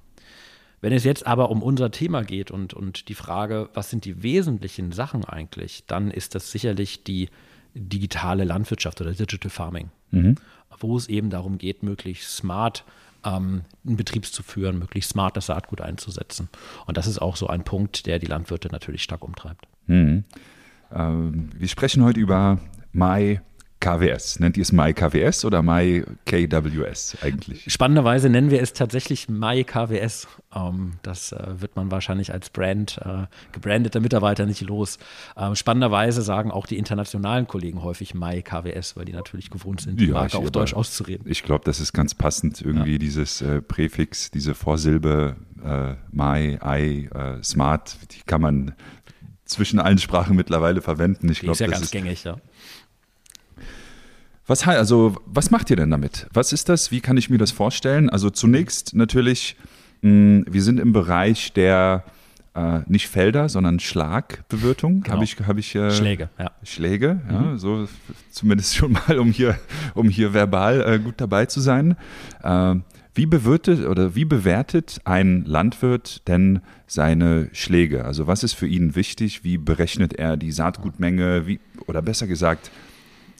Wenn 0.80 0.92
es 0.92 1.04
jetzt 1.04 1.26
aber 1.26 1.50
um 1.50 1.62
unser 1.62 1.90
Thema 1.90 2.22
geht 2.22 2.50
und, 2.50 2.72
und 2.72 3.08
die 3.08 3.14
Frage, 3.14 3.68
was 3.74 3.90
sind 3.90 4.04
die 4.04 4.22
wesentlichen 4.22 4.92
Sachen 4.92 5.24
eigentlich, 5.24 5.84
dann 5.86 6.10
ist 6.10 6.34
das 6.34 6.50
sicherlich 6.50 7.04
die 7.04 7.28
digitale 7.74 8.44
Landwirtschaft 8.44 9.00
oder 9.00 9.12
Digital 9.12 9.50
Farming, 9.50 9.90
mhm. 10.10 10.36
wo 10.78 10.96
es 10.96 11.08
eben 11.08 11.30
darum 11.30 11.58
geht, 11.58 11.82
möglichst 11.82 12.36
smart 12.36 12.84
ähm, 13.24 13.62
einen 13.84 13.96
Betrieb 13.96 14.24
zu 14.26 14.42
führen, 14.42 14.78
möglichst 14.78 15.10
smart 15.10 15.36
das 15.36 15.46
Saatgut 15.46 15.80
einzusetzen. 15.80 16.48
Und 16.86 16.96
das 16.96 17.06
ist 17.06 17.18
auch 17.18 17.36
so 17.36 17.48
ein 17.48 17.64
Punkt, 17.64 18.06
der 18.06 18.18
die 18.18 18.26
Landwirte 18.26 18.68
natürlich 18.68 19.02
stark 19.02 19.24
umtreibt. 19.24 19.66
Mhm. 19.86 20.24
Ähm, 20.93 21.50
wir 21.56 21.69
sprechen 21.69 22.05
heute 22.05 22.20
über 22.20 22.58
Mai 22.93 23.40
KWS. 23.81 24.40
Nennt 24.40 24.56
ihr 24.56 24.62
es 24.62 24.73
MyKWS 24.73 25.44
oder 25.44 25.62
MyKWS 25.62 27.19
eigentlich? 27.23 27.73
Spannenderweise 27.73 28.29
nennen 28.29 28.50
wir 28.50 28.61
es 28.61 28.73
tatsächlich 28.73 29.29
MyKWS. 29.29 30.26
Ähm, 30.55 30.94
das 31.02 31.32
äh, 31.32 31.61
wird 31.61 31.76
man 31.76 31.90
wahrscheinlich 31.90 32.32
als 32.32 32.50
Brand, 32.50 32.99
äh, 33.05 33.26
gebrandeter 33.52 34.00
Mitarbeiter 34.00 34.46
nicht 34.46 34.62
los. 34.62 34.99
Ähm, 35.37 35.55
spannenderweise 35.55 36.23
sagen 36.23 36.50
auch 36.50 36.67
die 36.67 36.76
internationalen 36.76 37.46
Kollegen 37.46 37.82
häufig 37.82 38.14
MyKWS, 38.14 38.96
weil 38.96 39.05
die 39.05 39.12
natürlich 39.12 39.50
gewohnt 39.50 39.81
sind, 39.81 40.00
die 40.00 40.06
ja, 40.06 40.14
Marke 40.14 40.38
auf 40.38 40.50
Deutsch 40.50 40.75
auszureden. 40.75 41.26
Ich 41.29 41.44
glaube, 41.44 41.64
das 41.64 41.79
ist 41.79 41.93
ganz 41.93 42.14
passend, 42.14 42.61
irgendwie 42.61 42.93
ja. 42.93 42.99
dieses 42.99 43.43
äh, 43.43 43.62
Präfix, 43.62 44.32
diese 44.32 44.55
Vorsilbe 44.55 45.37
äh, 45.64 45.94
My, 46.11 46.58
I, 46.64 47.08
äh, 47.14 47.43
Smart, 47.43 47.96
die 48.12 48.23
kann 48.26 48.41
man 48.41 48.75
zwischen 49.48 49.80
allen 49.80 49.98
Sprachen 49.98 50.36
mittlerweile 50.36 50.80
verwenden. 50.80 51.28
Ich 51.30 51.40
glaube, 51.40 51.52
ist 51.52 51.60
ja 51.60 51.66
ganz 51.66 51.84
ist, 51.84 51.90
gängig, 51.90 52.22
ja. 52.22 52.36
Was, 54.46 54.66
also, 54.66 55.16
was 55.26 55.50
macht 55.50 55.68
ihr 55.70 55.76
denn 55.76 55.90
damit? 55.90 56.26
Was 56.32 56.52
ist 56.52 56.68
das? 56.68 56.90
Wie 56.90 57.00
kann 57.00 57.16
ich 57.16 57.28
mir 57.28 57.38
das 57.38 57.50
vorstellen? 57.50 58.08
Also 58.08 58.30
zunächst 58.30 58.94
natürlich, 58.94 59.56
mh, 60.02 60.10
hm, 60.10 60.44
wir 60.48 60.62
sind 60.62 60.78
im 60.78 60.92
Bereich 60.92 61.52
der 61.52 62.04
äh, 62.54 62.80
nicht 62.86 63.08
Felder, 63.08 63.48
sondern 63.48 63.78
Schlagbewirtung. 63.78 65.02
Genau. 65.02 65.14
Habe 65.14 65.24
ich, 65.24 65.36
hab 65.46 65.58
ich 65.58 65.74
äh, 65.74 65.90
Schläge, 65.90 66.28
ja. 66.38 66.50
Schläge, 66.62 67.20
ja, 67.31 67.40
mhm. 67.40 67.58
so 67.58 67.88
zumindest 68.31 68.76
schon 68.76 68.93
mal, 68.93 69.19
um 69.19 69.31
hier, 69.31 69.58
um 69.94 70.08
hier 70.08 70.32
verbal 70.32 70.81
äh, 70.81 70.98
gut 70.98 71.14
dabei 71.19 71.46
zu 71.46 71.60
sein. 71.60 71.96
Wie 73.15 73.27
bewirtet 73.27 73.86
oder 73.86 74.15
wie 74.15 74.24
bewertet 74.24 75.00
ein 75.05 75.44
Landwirt 75.44 76.27
denn 76.29 76.60
seine 76.86 77.48
Schläge? 77.53 78.05
Also 78.05 78.27
was 78.27 78.44
ist 78.44 78.55
für 78.55 78.67
ihn 78.67 78.94
wichtig? 78.94 79.44
Wie 79.44 79.58
berechnet 79.58 80.12
er 80.15 80.36
die 80.36 80.53
Saatgutmenge? 80.53 81.46
Wie, 81.46 81.60
oder 81.86 82.03
besser 82.03 82.27
gesagt, 82.27 82.70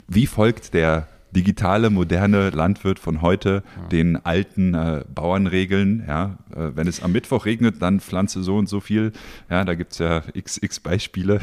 wie 0.09 0.27
folgt 0.27 0.75
der 0.75 1.07
digitale, 1.33 1.91
moderne 1.91 2.51
Landwirt 2.51 2.99
von 2.99 3.23
heute 3.23 3.63
ja. 3.77 3.89
den 3.89 4.25
alten 4.25 4.75
äh, 4.75 5.05
Bauernregeln. 5.13 6.05
Ja, 6.07 6.39
äh, 6.55 6.71
wenn 6.75 6.87
es 6.87 7.03
am 7.03 7.13
Mittwoch 7.13 7.45
regnet, 7.45 7.83
dann 7.83 8.01
pflanze 8.01 8.43
so 8.43 8.57
und 8.57 8.69
so 8.69 8.81
viel. 8.81 9.13
Ja, 9.51 9.65
da 9.65 9.75
gibt 9.75 9.93
es 9.93 9.99
ja 9.99 10.23
x, 10.33 10.59
x 10.61 10.81
Beispiele. 10.81 11.41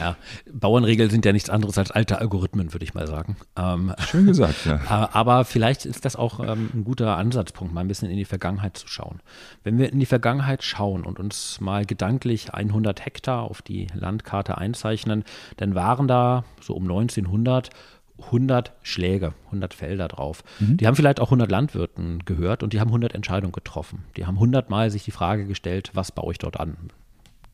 Ja, 0.00 0.16
Bauernregeln 0.52 1.10
sind 1.10 1.24
ja 1.24 1.32
nichts 1.32 1.50
anderes 1.50 1.78
als 1.78 1.90
alte 1.90 2.18
Algorithmen, 2.18 2.72
würde 2.72 2.84
ich 2.84 2.94
mal 2.94 3.06
sagen. 3.06 3.36
Ähm, 3.56 3.94
Schön 3.98 4.26
gesagt, 4.26 4.64
ja. 4.64 4.80
Äh, 4.86 5.08
aber 5.12 5.44
vielleicht 5.44 5.84
ist 5.84 6.04
das 6.04 6.16
auch 6.16 6.38
ähm, 6.40 6.70
ein 6.72 6.84
guter 6.84 7.16
Ansatzpunkt, 7.16 7.74
mal 7.74 7.80
ein 7.80 7.88
bisschen 7.88 8.10
in 8.10 8.16
die 8.16 8.24
Vergangenheit 8.24 8.76
zu 8.76 8.86
schauen. 8.88 9.20
Wenn 9.64 9.78
wir 9.78 9.92
in 9.92 9.98
die 9.98 10.06
Vergangenheit 10.06 10.62
schauen 10.62 11.04
und 11.04 11.18
uns 11.18 11.60
mal 11.60 11.84
gedanklich 11.84 12.54
100 12.54 13.04
Hektar 13.04 13.42
auf 13.42 13.62
die 13.62 13.88
Landkarte 13.94 14.58
einzeichnen, 14.58 15.24
dann 15.56 15.74
waren 15.74 16.06
da 16.08 16.44
so 16.60 16.74
um 16.74 16.84
1900 16.84 17.70
100 18.18 18.72
Schläge, 18.82 19.34
100 19.46 19.74
Felder 19.74 20.08
drauf. 20.08 20.42
Mhm. 20.58 20.78
Die 20.78 20.86
haben 20.86 20.96
vielleicht 20.96 21.20
auch 21.20 21.28
100 21.28 21.50
Landwirten 21.50 22.24
gehört 22.24 22.62
und 22.62 22.72
die 22.72 22.80
haben 22.80 22.88
100 22.88 23.14
Entscheidungen 23.14 23.52
getroffen. 23.52 24.04
Die 24.16 24.26
haben 24.26 24.36
100 24.36 24.70
Mal 24.70 24.90
sich 24.90 25.04
die 25.04 25.10
Frage 25.10 25.46
gestellt, 25.46 25.90
was 25.94 26.12
baue 26.12 26.32
ich 26.32 26.38
dort 26.38 26.58
an? 26.58 26.76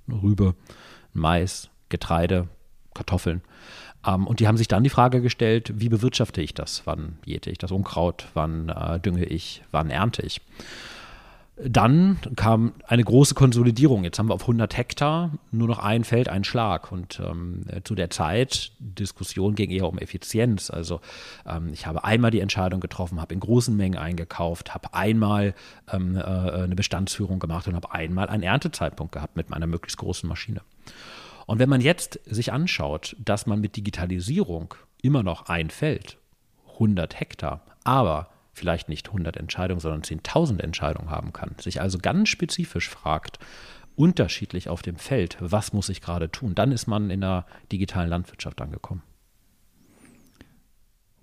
Rübe, 0.08 0.54
Mais, 1.12 1.70
Getreide, 1.88 2.48
Kartoffeln. 2.94 3.42
Ähm, 4.06 4.26
und 4.26 4.40
die 4.40 4.48
haben 4.48 4.56
sich 4.56 4.68
dann 4.68 4.84
die 4.84 4.90
Frage 4.90 5.20
gestellt, 5.20 5.72
wie 5.76 5.88
bewirtschafte 5.88 6.40
ich 6.42 6.54
das? 6.54 6.82
Wann 6.84 7.18
jäte 7.24 7.50
ich 7.50 7.58
das 7.58 7.72
Unkraut? 7.72 8.28
Wann 8.34 8.68
äh, 8.68 9.00
dünge 9.00 9.24
ich? 9.24 9.62
Wann 9.70 9.90
ernte 9.90 10.22
ich? 10.22 10.40
Dann 11.64 12.18
kam 12.34 12.72
eine 12.86 13.04
große 13.04 13.34
Konsolidierung. 13.34 14.04
Jetzt 14.04 14.18
haben 14.18 14.28
wir 14.28 14.34
auf 14.34 14.42
100 14.42 14.76
Hektar 14.76 15.30
nur 15.50 15.68
noch 15.68 15.78
ein 15.78 16.04
Feld, 16.04 16.28
ein 16.28 16.44
Schlag. 16.44 16.90
Und 16.90 17.20
ähm, 17.24 17.64
zu 17.84 17.94
der 17.94 18.10
Zeit, 18.10 18.72
Diskussion 18.78 19.54
ging 19.54 19.70
eher 19.70 19.88
um 19.88 19.98
Effizienz. 19.98 20.70
Also 20.70 21.00
ähm, 21.46 21.70
ich 21.72 21.86
habe 21.86 22.04
einmal 22.04 22.30
die 22.30 22.40
Entscheidung 22.40 22.80
getroffen, 22.80 23.20
habe 23.20 23.34
in 23.34 23.40
großen 23.40 23.76
Mengen 23.76 23.98
eingekauft, 23.98 24.74
habe 24.74 24.94
einmal 24.94 25.54
ähm, 25.92 26.16
äh, 26.16 26.20
eine 26.20 26.74
Bestandsführung 26.74 27.38
gemacht 27.38 27.68
und 27.68 27.74
habe 27.76 27.92
einmal 27.92 28.28
einen 28.28 28.42
Erntezeitpunkt 28.42 29.12
gehabt 29.12 29.36
mit 29.36 29.50
meiner 29.50 29.66
möglichst 29.66 29.98
großen 29.98 30.28
Maschine. 30.28 30.62
Und 31.46 31.58
wenn 31.58 31.68
man 31.68 31.80
jetzt 31.80 32.18
sich 32.26 32.52
anschaut, 32.52 33.16
dass 33.24 33.46
man 33.46 33.60
mit 33.60 33.76
Digitalisierung 33.76 34.74
immer 35.02 35.22
noch 35.22 35.46
ein 35.46 35.70
Feld, 35.70 36.18
100 36.74 37.20
Hektar, 37.20 37.60
aber 37.84 38.31
vielleicht 38.52 38.88
nicht 38.88 39.08
100 39.08 39.36
Entscheidungen, 39.36 39.80
sondern 39.80 40.02
10.000 40.02 40.60
Entscheidungen 40.60 41.10
haben 41.10 41.32
kann, 41.32 41.54
sich 41.58 41.80
also 41.80 41.98
ganz 41.98 42.28
spezifisch 42.28 42.88
fragt, 42.88 43.38
unterschiedlich 43.96 44.68
auf 44.68 44.82
dem 44.82 44.96
Feld, 44.96 45.36
was 45.40 45.72
muss 45.72 45.88
ich 45.88 46.00
gerade 46.00 46.30
tun, 46.30 46.54
dann 46.54 46.72
ist 46.72 46.86
man 46.86 47.10
in 47.10 47.20
der 47.20 47.46
digitalen 47.70 48.08
Landwirtschaft 48.08 48.60
angekommen. 48.60 49.02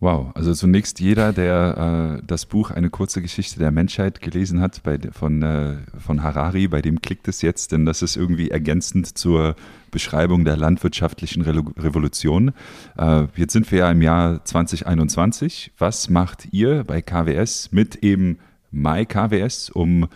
Wow, 0.01 0.31
also 0.33 0.53
zunächst 0.53 1.01
jeder, 1.01 1.33
der 1.33 2.19
äh, 2.19 2.25
das 2.25 2.45
Buch 2.45 2.71
Eine 2.71 2.89
kurze 2.89 3.21
Geschichte 3.21 3.59
der 3.59 3.71
Menschheit 3.71 4.21
gelesen 4.21 4.61
hat 4.61 4.81
bei, 4.83 4.97
von, 5.11 5.43
äh, 5.43 5.77
von 5.99 6.23
Harari, 6.23 6.69
bei 6.69 6.81
dem 6.81 7.01
klickt 7.01 7.27
es 7.27 7.41
jetzt, 7.41 7.73
denn 7.73 7.85
das 7.85 8.01
ist 8.01 8.15
irgendwie 8.15 8.49
ergänzend 8.49 9.17
zur 9.17 9.55
Beschreibung 9.91 10.45
der 10.45 10.55
landwirtschaftlichen 10.55 11.41
Re 11.41 11.63
Revolution. 11.77 12.53
Äh, 12.97 13.27
jetzt 13.35 13.51
sind 13.51 13.69
wir 13.71 13.79
ja 13.79 13.91
im 13.91 14.01
Jahr 14.01 14.45
2021. 14.45 15.73
Was 15.77 16.09
macht 16.09 16.47
ihr 16.53 16.85
bei 16.85 17.01
KWS 17.01 17.73
mit 17.73 17.97
eben 17.97 18.39
MyKWS, 18.71 19.69
um 19.69 20.07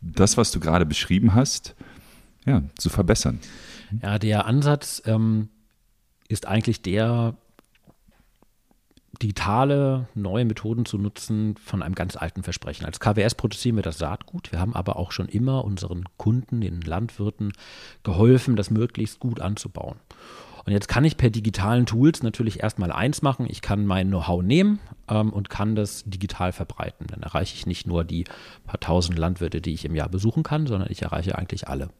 das, 0.00 0.36
was 0.36 0.52
du 0.52 0.60
gerade 0.60 0.86
beschrieben 0.86 1.34
hast, 1.34 1.74
ja, 2.46 2.62
zu 2.78 2.88
verbessern? 2.88 3.40
Ja, 4.00 4.20
der 4.20 4.46
Ansatz 4.46 5.02
ähm, 5.06 5.48
ist 6.28 6.46
eigentlich 6.46 6.82
der, 6.82 7.36
digitale 9.22 10.08
neue 10.14 10.44
Methoden 10.44 10.84
zu 10.84 10.98
nutzen 10.98 11.56
von 11.56 11.82
einem 11.82 11.94
ganz 11.94 12.16
alten 12.16 12.42
Versprechen. 12.42 12.84
Als 12.84 13.00
KWS 13.00 13.34
produzieren 13.34 13.76
wir 13.76 13.82
das 13.82 13.98
Saatgut. 13.98 14.52
Wir 14.52 14.60
haben 14.60 14.74
aber 14.74 14.96
auch 14.96 15.12
schon 15.12 15.28
immer 15.28 15.64
unseren 15.64 16.04
Kunden, 16.16 16.60
den 16.60 16.80
Landwirten, 16.80 17.52
geholfen, 18.02 18.56
das 18.56 18.70
möglichst 18.70 19.20
gut 19.20 19.40
anzubauen. 19.40 19.96
Und 20.66 20.72
jetzt 20.72 20.88
kann 20.88 21.04
ich 21.04 21.16
per 21.16 21.30
digitalen 21.30 21.84
Tools 21.84 22.22
natürlich 22.22 22.62
erstmal 22.62 22.90
eins 22.90 23.20
machen. 23.20 23.46
Ich 23.48 23.60
kann 23.60 23.84
mein 23.84 24.08
Know-how 24.08 24.42
nehmen 24.42 24.80
ähm, 25.08 25.30
und 25.30 25.50
kann 25.50 25.76
das 25.76 26.04
digital 26.06 26.52
verbreiten. 26.52 27.06
Dann 27.06 27.22
erreiche 27.22 27.54
ich 27.54 27.66
nicht 27.66 27.86
nur 27.86 28.04
die 28.04 28.24
paar 28.66 28.80
tausend 28.80 29.18
Landwirte, 29.18 29.60
die 29.60 29.74
ich 29.74 29.84
im 29.84 29.94
Jahr 29.94 30.08
besuchen 30.08 30.42
kann, 30.42 30.66
sondern 30.66 30.90
ich 30.90 31.02
erreiche 31.02 31.36
eigentlich 31.36 31.68
alle 31.68 31.90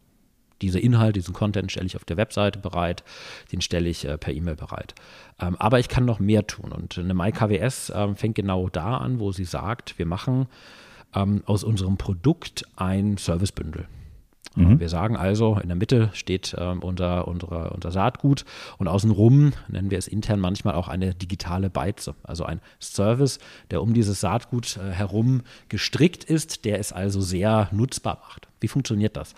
diese 0.64 0.80
Inhalte, 0.80 1.20
diesen 1.20 1.34
Content 1.34 1.70
stelle 1.70 1.86
ich 1.86 1.96
auf 1.96 2.04
der 2.04 2.16
Webseite 2.16 2.58
bereit, 2.58 3.04
den 3.52 3.60
stelle 3.60 3.88
ich 3.88 4.06
äh, 4.06 4.16
per 4.16 4.32
E-Mail 4.32 4.56
bereit. 4.56 4.94
Ähm, 5.38 5.56
aber 5.58 5.78
ich 5.78 5.88
kann 5.88 6.06
noch 6.06 6.20
mehr 6.20 6.46
tun 6.46 6.72
und 6.72 6.98
eine 6.98 7.12
MyKWS 7.12 7.92
ähm, 7.94 8.16
fängt 8.16 8.34
genau 8.34 8.68
da 8.70 8.96
an, 8.96 9.20
wo 9.20 9.30
sie 9.30 9.44
sagt, 9.44 9.98
wir 9.98 10.06
machen 10.06 10.46
ähm, 11.14 11.42
aus 11.44 11.64
unserem 11.64 11.98
Produkt 11.98 12.64
ein 12.76 13.18
Servicebündel. 13.18 13.86
Mhm. 14.56 14.80
Wir 14.80 14.88
sagen 14.88 15.16
also, 15.16 15.58
in 15.60 15.68
der 15.68 15.76
Mitte 15.76 16.10
steht 16.12 16.54
äh, 16.54 16.74
unser, 16.80 17.28
unsere, 17.28 17.70
unser 17.70 17.90
Saatgut 17.90 18.44
und 18.78 18.88
außenrum 18.88 19.52
nennen 19.68 19.90
wir 19.90 19.98
es 19.98 20.08
intern 20.08 20.40
manchmal 20.40 20.74
auch 20.74 20.88
eine 20.88 21.14
digitale 21.14 21.70
Beize, 21.70 22.14
also 22.22 22.44
ein 22.44 22.60
Service, 22.80 23.38
der 23.70 23.82
um 23.82 23.94
dieses 23.94 24.20
Saatgut 24.20 24.76
äh, 24.76 24.92
herum 24.92 25.42
gestrickt 25.68 26.24
ist, 26.24 26.64
der 26.64 26.78
es 26.78 26.92
also 26.92 27.20
sehr 27.20 27.68
nutzbar 27.72 28.18
macht. 28.22 28.48
Wie 28.60 28.68
funktioniert 28.68 29.16
das? 29.16 29.34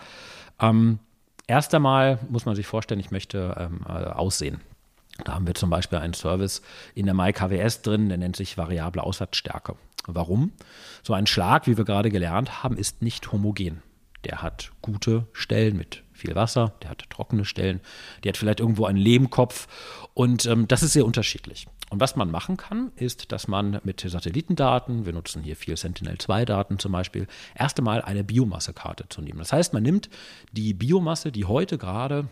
Ähm, 0.59 0.99
Erst 1.47 1.73
einmal 1.73 2.19
muss 2.29 2.45
man 2.45 2.55
sich 2.55 2.67
vorstellen, 2.67 2.99
ich 2.99 3.11
möchte 3.11 3.55
ähm, 3.57 3.85
äh, 3.87 3.91
aussehen. 3.91 4.59
Da 5.23 5.33
haben 5.33 5.47
wir 5.47 5.55
zum 5.55 5.69
Beispiel 5.69 5.97
einen 5.97 6.13
Service 6.13 6.61
in 6.93 7.05
der 7.05 7.15
MyKWS 7.15 7.81
drin, 7.81 8.09
der 8.09 8.17
nennt 8.17 8.35
sich 8.35 8.57
variable 8.57 9.01
Aussatzstärke. 9.01 9.75
Warum? 10.05 10.51
So 11.03 11.13
ein 11.13 11.25
Schlag, 11.25 11.65
wie 11.65 11.77
wir 11.77 11.85
gerade 11.85 12.09
gelernt 12.09 12.63
haben, 12.63 12.77
ist 12.77 13.01
nicht 13.01 13.31
homogen. 13.31 13.81
Der 14.25 14.41
hat 14.41 14.71
gute 14.81 15.25
Stellen 15.31 15.77
mit 15.77 16.03
viel 16.11 16.35
Wasser, 16.35 16.73
der 16.81 16.89
hat 16.89 17.09
trockene 17.09 17.45
Stellen, 17.45 17.79
der 18.23 18.31
hat 18.31 18.37
vielleicht 18.37 18.59
irgendwo 18.59 18.85
einen 18.85 18.97
Lehmkopf 18.97 19.67
und 20.13 20.45
ähm, 20.47 20.67
das 20.67 20.83
ist 20.83 20.93
sehr 20.93 21.05
unterschiedlich. 21.05 21.67
Und 21.89 22.01
was 22.01 22.15
man 22.15 22.29
machen 22.29 22.57
kann, 22.57 22.91
ist, 22.95 23.31
dass 23.31 23.47
man 23.47 23.79
mit 23.83 24.01
Satellitendaten, 24.01 25.05
wir 25.05 25.13
nutzen 25.13 25.41
hier 25.41 25.55
viel 25.55 25.77
Sentinel-2-Daten 25.77 26.79
zum 26.79 26.91
Beispiel, 26.91 27.27
erst 27.55 27.77
einmal 27.77 28.01
eine 28.01 28.23
Biomassekarte 28.23 29.05
zu 29.07 29.21
nehmen. 29.21 29.39
Das 29.39 29.53
heißt, 29.53 29.73
man 29.73 29.83
nimmt 29.83 30.09
die 30.51 30.73
Biomasse, 30.73 31.31
die 31.31 31.45
heute 31.45 31.77
gerade 31.77 32.27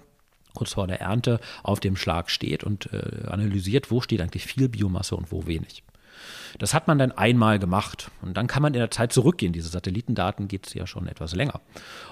kurz 0.53 0.73
vor 0.73 0.87
der 0.87 1.01
Ernte 1.01 1.39
auf 1.63 1.79
dem 1.79 1.95
Schlag 1.95 2.29
steht 2.29 2.63
und 2.63 2.91
äh, 2.91 3.27
analysiert, 3.27 3.91
wo 3.91 4.01
steht 4.01 4.21
eigentlich 4.21 4.45
viel 4.45 4.69
Biomasse 4.69 5.15
und 5.15 5.31
wo 5.31 5.45
wenig. 5.45 5.83
Das 6.59 6.73
hat 6.73 6.87
man 6.87 6.97
dann 6.97 7.11
einmal 7.11 7.59
gemacht 7.59 8.09
und 8.21 8.35
dann 8.37 8.47
kann 8.47 8.61
man 8.61 8.73
in 8.73 8.79
der 8.79 8.91
Zeit 8.91 9.11
zurückgehen. 9.11 9.51
Diese 9.51 9.67
Satellitendaten 9.67 10.47
gibt 10.47 10.67
es 10.67 10.73
ja 10.73 10.87
schon 10.87 11.07
etwas 11.07 11.35
länger. 11.35 11.59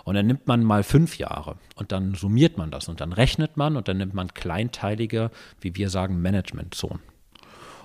Und 0.04 0.16
dann 0.16 0.28
nimmt 0.28 0.48
man 0.48 0.64
mal 0.64 0.84
fünf 0.84 1.18
Jahre 1.18 1.56
und 1.76 1.94
dann 1.94 2.14
summiert 2.14 2.58
man 2.58 2.70
das 2.70 2.90
und 2.90 3.00
dann 3.00 3.14
rechnet 3.14 3.56
man 3.56 3.78
und 3.78 3.88
dann 3.88 3.98
nimmt 3.98 4.14
man 4.14 4.34
kleinteilige, 4.34 5.32
wie 5.62 5.76
wir 5.76 5.90
sagen, 5.90 6.22
Managementzonen. 6.22 7.13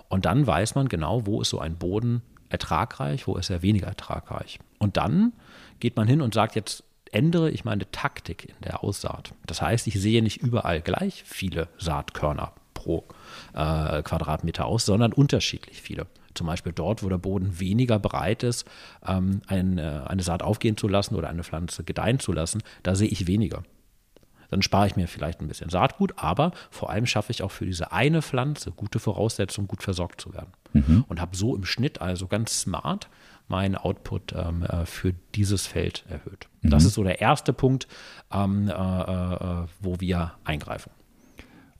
Und 0.09 0.25
dann 0.25 0.47
weiß 0.47 0.75
man 0.75 0.89
genau, 0.89 1.27
wo 1.27 1.41
ist 1.41 1.51
so 1.51 1.61
ein 1.61 1.77
Boden 1.77 2.23
ertragreich, 2.49 3.27
wo 3.27 3.37
ist 3.37 3.51
er 3.51 3.63
weniger 3.63 3.89
ertragreich. 3.89 4.59
Und 4.79 4.97
dann 4.97 5.33
geht 5.81 5.97
man 5.97 6.09
hin 6.09 6.23
und 6.23 6.35
sagt, 6.35 6.55
jetzt 6.55 6.85
ändere 7.13 7.51
ich 7.51 7.65
meine 7.65 7.91
Taktik 7.91 8.49
in 8.49 8.55
der 8.63 8.83
Aussaat. 8.83 9.33
Das 9.47 9.63
heißt, 9.63 9.87
ich 9.87 10.01
sehe 10.01 10.23
nicht 10.23 10.39
überall 10.39 10.81
gleich 10.81 11.23
viele 11.25 11.69
Saatkörner 11.79 12.53
pro 12.75 13.05
äh, 13.55 14.03
Quadratmeter 14.03 14.67
aus, 14.67 14.87
sondern 14.87 15.13
unterschiedlich 15.13 15.83
viele. 15.83 16.07
Zum 16.35 16.47
Beispiel 16.47 16.73
dort, 16.73 17.03
wo 17.03 17.09
der 17.09 17.19
Boden 17.19 17.59
weniger 17.59 17.99
bereit 17.99 18.43
ist, 18.43 18.67
ähm, 19.07 19.43
ein, 19.47 19.79
äh, 19.79 20.03
eine 20.07 20.23
Saat 20.23 20.43
aufgehen 20.43 20.77
zu 20.77 20.87
lassen 20.87 21.17
oder 21.17 21.29
eine 21.29 21.43
Pflanze 21.43 21.83
gedeihen 21.83 22.21
zu 22.21 22.33
lassen, 22.33 22.63
da 22.83 22.95
sehe 22.95 23.09
ich 23.09 23.27
weniger. 23.27 23.63
Dann 24.51 24.63
spare 24.63 24.87
ich 24.87 24.97
mir 24.97 25.09
vielleicht 25.09 25.41
ein 25.41 25.49
bisschen 25.49 25.71
Saatgut, 25.71 26.15
aber 26.17 26.53
vor 26.71 26.91
allem 26.91 27.07
schaffe 27.07 27.31
ich 27.31 27.43
auch 27.43 27.51
für 27.51 27.67
diese 27.67 27.93
eine 27.93 28.23
Pflanze 28.23 28.71
gute 28.71 28.99
Voraussetzungen, 28.99 29.69
gut 29.69 29.83
versorgt 29.83 30.21
zu 30.21 30.33
werden. 30.33 30.53
Mhm. 30.73 31.05
Und 31.09 31.21
habe 31.21 31.37
so 31.37 31.55
im 31.55 31.65
Schnitt 31.65 32.01
also 32.01 32.27
ganz 32.27 32.61
smart 32.61 33.09
meinen 33.49 33.77
Output 33.77 34.35
ähm, 34.37 34.63
äh, 34.63 34.87
für 34.87 35.15
dieses 35.35 35.67
Feld 35.67 36.05
erhöht. 36.09 36.49
Mhm. 36.63 36.71
Das 36.71 36.85
ist 36.85 36.95
so 36.95 37.03
der 37.03 37.21
erste 37.21 37.53
Punkt, 37.53 37.89
ähm, 38.33 38.69
äh, 38.69 38.73
äh, 38.73 39.67
wo 39.81 40.01
wir 40.01 40.33
eingreifen. 40.45 40.91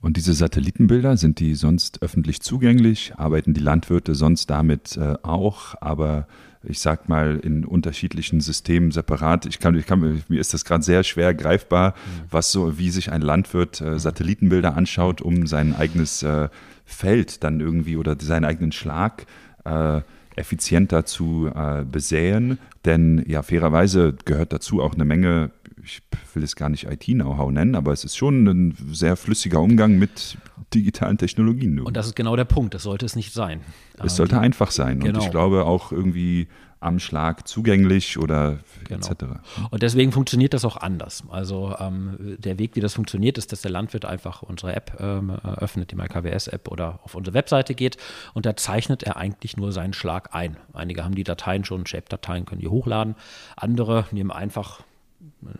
Und 0.01 0.15
diese 0.15 0.33
Satellitenbilder, 0.33 1.17
sind 1.17 1.39
die 1.39 1.55
sonst 1.55 2.01
öffentlich 2.01 2.41
zugänglich? 2.41 3.13
Arbeiten 3.17 3.53
die 3.53 3.59
Landwirte 3.59 4.15
sonst 4.15 4.49
damit 4.49 4.95
äh, 4.95 5.15
auch? 5.23 5.75
Aber 5.81 6.27
ich 6.63 6.79
sag 6.79 7.07
mal, 7.07 7.39
in 7.41 7.63
unterschiedlichen 7.63 8.41
Systemen 8.41 8.91
separat. 8.91 9.45
Ich 9.45 9.59
kann, 9.59 9.75
ich 9.75 9.85
kann, 9.85 10.23
mir 10.27 10.39
ist 10.39 10.53
das 10.53 10.65
gerade 10.65 10.83
sehr 10.83 11.03
schwer 11.03 11.33
greifbar, 11.33 11.91
mhm. 11.91 12.23
was 12.29 12.51
so, 12.51 12.77
wie 12.77 12.89
sich 12.89 13.11
ein 13.11 13.21
Landwirt 13.21 13.81
äh, 13.81 13.97
Satellitenbilder 13.97 14.75
anschaut, 14.75 15.21
um 15.21 15.47
sein 15.47 15.75
eigenes 15.75 16.23
äh, 16.23 16.49
Feld 16.85 17.43
dann 17.43 17.59
irgendwie 17.59 17.97
oder 17.97 18.17
seinen 18.19 18.45
eigenen 18.45 18.71
Schlag 18.71 19.25
äh, 19.63 20.01
effizienter 20.35 21.05
zu 21.05 21.51
äh, 21.53 21.85
besäen. 21.85 22.59
Denn 22.85 23.23
ja, 23.27 23.41
fairerweise 23.41 24.15
gehört 24.25 24.53
dazu 24.53 24.81
auch 24.81 24.93
eine 24.93 25.05
Menge 25.05 25.51
ich 25.83 26.01
will 26.33 26.43
es 26.43 26.55
gar 26.55 26.69
nicht 26.69 26.85
IT-Know-how 26.85 27.51
nennen, 27.51 27.75
aber 27.75 27.93
es 27.93 28.03
ist 28.03 28.17
schon 28.17 28.47
ein 28.47 28.77
sehr 28.91 29.15
flüssiger 29.15 29.61
Umgang 29.61 29.97
mit 29.97 30.37
digitalen 30.73 31.17
Technologien. 31.17 31.75
Nur. 31.75 31.87
Und 31.87 31.97
das 31.97 32.07
ist 32.07 32.15
genau 32.15 32.35
der 32.35 32.45
Punkt, 32.45 32.73
das 32.73 32.83
sollte 32.83 33.05
es 33.05 33.15
nicht 33.15 33.33
sein. 33.33 33.61
Es 33.97 34.15
sollte 34.15 34.35
ähm, 34.35 34.41
einfach 34.41 34.71
sein 34.71 34.99
genau. 34.99 35.19
und 35.19 35.25
ich 35.25 35.31
glaube 35.31 35.65
auch 35.65 35.91
irgendwie 35.91 36.47
am 36.81 36.99
Schlag 36.99 37.47
zugänglich 37.47 38.17
oder 38.17 38.59
genau. 38.85 39.05
etc. 39.05 39.25
Und 39.69 39.83
deswegen 39.83 40.11
funktioniert 40.11 40.53
das 40.53 40.63
auch 40.63 40.77
anders. 40.77 41.23
Also 41.29 41.75
ähm, 41.77 42.37
der 42.39 42.57
Weg, 42.57 42.75
wie 42.75 42.79
das 42.79 42.93
funktioniert, 42.93 43.37
ist, 43.37 43.51
dass 43.51 43.61
der 43.61 43.71
Landwirt 43.71 44.05
einfach 44.05 44.43
unsere 44.43 44.73
App 44.75 44.97
ähm, 44.99 45.29
öffnet, 45.29 45.91
die 45.91 45.95
MyKWS-App 45.95 46.69
oder 46.69 46.99
auf 47.03 47.15
unsere 47.15 47.33
Webseite 47.33 47.75
geht 47.75 47.97
und 48.33 48.45
da 48.45 48.55
zeichnet 48.55 49.03
er 49.03 49.17
eigentlich 49.17 49.57
nur 49.57 49.71
seinen 49.71 49.93
Schlag 49.93 50.33
ein. 50.33 50.55
Einige 50.73 51.03
haben 51.03 51.15
die 51.15 51.23
Dateien 51.25 51.65
schon, 51.65 51.85
Shape-Dateien 51.85 52.45
können 52.45 52.61
die 52.61 52.69
hochladen. 52.69 53.15
Andere 53.57 54.05
nehmen 54.11 54.31
einfach 54.31 54.81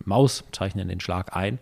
Maus, 0.05 0.43
zeichnen 0.51 0.87
den 0.87 0.99
Schlag 0.99 1.35
ein 1.35 1.59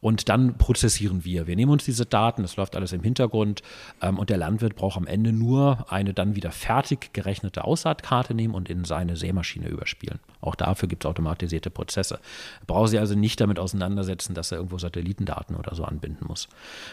und 0.00 0.28
dann 0.28 0.56
prozessieren 0.56 1.24
wir. 1.24 1.46
Wir 1.46 1.56
nehmen 1.56 1.72
uns 1.72 1.84
diese 1.84 2.06
Daten, 2.06 2.42
das 2.42 2.56
läuft 2.56 2.76
alles 2.76 2.92
im 2.92 3.02
Hintergrund 3.02 3.62
ähm, 4.00 4.18
und 4.18 4.30
der 4.30 4.38
Landwirt 4.38 4.76
braucht 4.76 4.96
am 4.96 5.06
Ende 5.06 5.32
nur 5.32 5.86
eine 5.90 6.14
dann 6.14 6.36
wieder 6.36 6.52
fertig 6.52 7.12
gerechnete 7.12 7.64
Aussaatkarte 7.64 8.34
nehmen 8.34 8.54
und 8.54 8.70
in 8.70 8.84
seine 8.84 9.16
Sämaschine 9.16 9.68
überspielen. 9.68 10.20
Auch 10.40 10.54
dafür 10.54 10.88
gibt 10.88 11.04
es 11.04 11.08
automatisierte 11.08 11.70
Prozesse. 11.70 12.20
Braucht 12.66 12.90
sie 12.90 12.98
also 12.98 13.14
nicht 13.14 13.40
damit 13.40 13.58
auseinandersetzen, 13.58 14.34
dass 14.34 14.52
er 14.52 14.58
irgendwo 14.58 14.78
Satellitendaten 14.78 15.56
oder 15.56 15.74
so 15.74 15.84
anbinden 15.84 16.26
muss. 16.26 16.48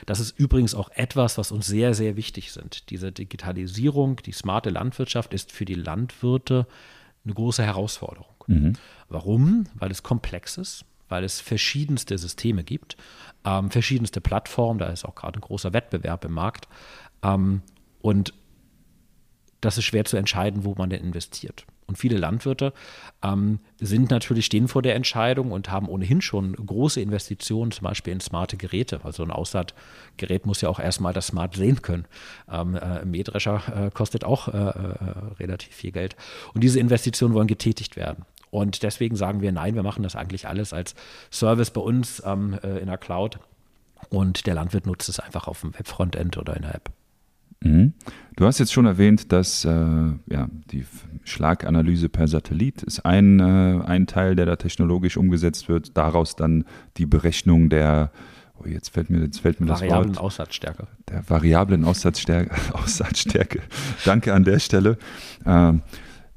Das 0.06 0.20
ist 0.20 0.38
übrigens 0.38 0.76
auch 0.76 0.90
etwas, 0.96 1.38
was 1.38 1.52
uns 1.52 1.68
sehr, 1.68 1.94
sehr 1.94 2.16
wichtig 2.16 2.52
sind. 2.52 2.90
Diese 2.90 3.12
Digitalisierung, 3.12 4.18
die 4.18 4.32
smarte 4.32 4.70
Landwirtschaft 4.70 5.34
ist 5.34 5.52
für 5.52 5.66
die 5.66 5.76
Landwirte 5.76 6.68
eine 7.24 7.34
große 7.34 7.64
Herausforderung. 7.64 8.37
Mhm. 8.48 8.74
Warum? 9.10 9.66
Weil 9.76 9.92
es 9.92 10.04
komplex 10.04 10.58
ist, 10.58 10.86
weil 11.10 11.24
es 11.24 11.40
verschiedenste 11.40 12.18
Systeme 12.18 12.64
gibt, 12.64 12.98
ähm, 13.46 13.72
verschiedenste 13.72 14.22
Plattformen, 14.22 14.80
da 14.80 14.88
ist 14.88 15.06
auch 15.06 15.16
gerade 15.16 15.40
ein 15.40 15.42
großer 15.42 15.74
Wettbewerb 15.74 16.26
im 16.26 16.34
Markt. 16.34 16.68
Ähm, 17.24 17.62
und 18.02 18.34
das 19.62 19.78
ist 19.78 19.86
schwer 19.86 20.06
zu 20.06 20.18
entscheiden, 20.18 20.64
wo 20.64 20.76
man 20.76 20.90
denn 20.90 21.04
investiert. 21.04 21.66
Und 21.88 21.98
viele 21.98 22.18
Landwirte 22.18 22.74
ähm, 23.24 23.60
sind 23.80 24.12
natürlich, 24.12 24.46
stehen 24.46 24.68
vor 24.68 24.82
der 24.82 24.96
Entscheidung 24.96 25.52
und 25.52 25.72
haben 25.72 25.88
ohnehin 25.88 26.22
schon 26.22 26.54
große 26.54 27.00
Investitionen, 27.00 27.72
zum 27.72 27.86
Beispiel 27.86 28.12
in 28.12 28.20
smarte 28.20 28.58
Geräte. 28.58 29.00
Also 29.04 29.24
ein 29.24 29.32
Aussaatgerät 29.32 30.46
muss 30.46 30.60
ja 30.60 30.68
auch 30.68 30.80
erstmal 30.80 31.14
das 31.14 31.28
Smart 31.28 31.56
sehen 31.56 31.82
können. 31.82 32.06
Ähm, 32.52 32.76
äh, 32.76 32.80
ein 32.80 33.10
Mähdrescher 33.12 33.88
äh, 33.88 33.90
kostet 33.92 34.26
auch 34.26 34.50
äh, 34.50 34.58
äh, 34.58 34.96
relativ 35.40 35.74
viel 35.74 35.94
Geld. 35.94 36.18
Und 36.54 36.62
diese 36.64 36.80
Investitionen 36.80 37.34
wollen 37.34 37.48
getätigt 37.48 37.96
werden. 37.96 38.26
Und 38.50 38.84
deswegen 38.84 39.16
sagen 39.16 39.42
wir, 39.42 39.52
nein, 39.52 39.76
wir 39.76 39.84
machen 39.84 40.04
das 40.04 40.16
eigentlich 40.16 40.48
alles 40.48 40.74
als 40.74 40.96
Service 41.32 41.72
bei 41.72 41.82
uns 41.82 42.22
ähm, 42.26 42.58
äh, 42.64 42.80
in 42.80 42.88
der 42.88 42.98
Cloud. 42.98 43.40
Und 44.10 44.48
der 44.48 44.56
Landwirt 44.56 44.86
nutzt 44.86 45.10
es 45.10 45.20
einfach 45.20 45.48
auf 45.48 45.62
dem 45.62 45.74
Webfrontend 45.78 46.38
oder 46.38 46.56
in 46.56 46.62
der 46.62 46.76
App. 46.76 46.92
Mhm. 47.62 47.94
Du 48.36 48.46
hast 48.46 48.60
jetzt 48.60 48.72
schon 48.72 48.86
erwähnt, 48.86 49.32
dass 49.32 49.66
äh, 49.66 49.70
ja, 49.72 50.48
die 50.72 50.86
Schlaganalyse 51.24 52.08
per 52.08 52.28
Satellit 52.28 52.84
ist 52.84 53.06
ein, 53.06 53.40
äh, 53.40 53.84
ein 53.84 54.06
Teil, 54.06 54.36
der 54.36 54.46
da 54.46 54.56
technologisch 54.56 55.18
umgesetzt 55.18 55.68
wird. 55.68 55.98
Daraus 55.98 56.36
dann 56.36 56.66
die 56.98 57.08
Berechnung 57.08 57.70
der, 57.70 58.12
oh, 58.60 58.68
jetzt 58.68 58.90
fällt 58.90 59.10
mir, 59.10 59.22
jetzt 59.22 59.40
fällt 59.40 59.60
mir 59.60 59.66
das 59.66 59.82
Variablen 59.82 60.16
Wort. 60.16 60.24
Aussatzstärke. 60.24 60.88
Der 61.10 61.28
variablen 61.28 61.84
Aussatzstärke. 61.84 62.56
Aussatzstärke. 62.74 63.62
Danke 64.06 64.34
an 64.34 64.44
der 64.44 64.60
Stelle. 64.60 65.00
Ähm, 65.46 65.82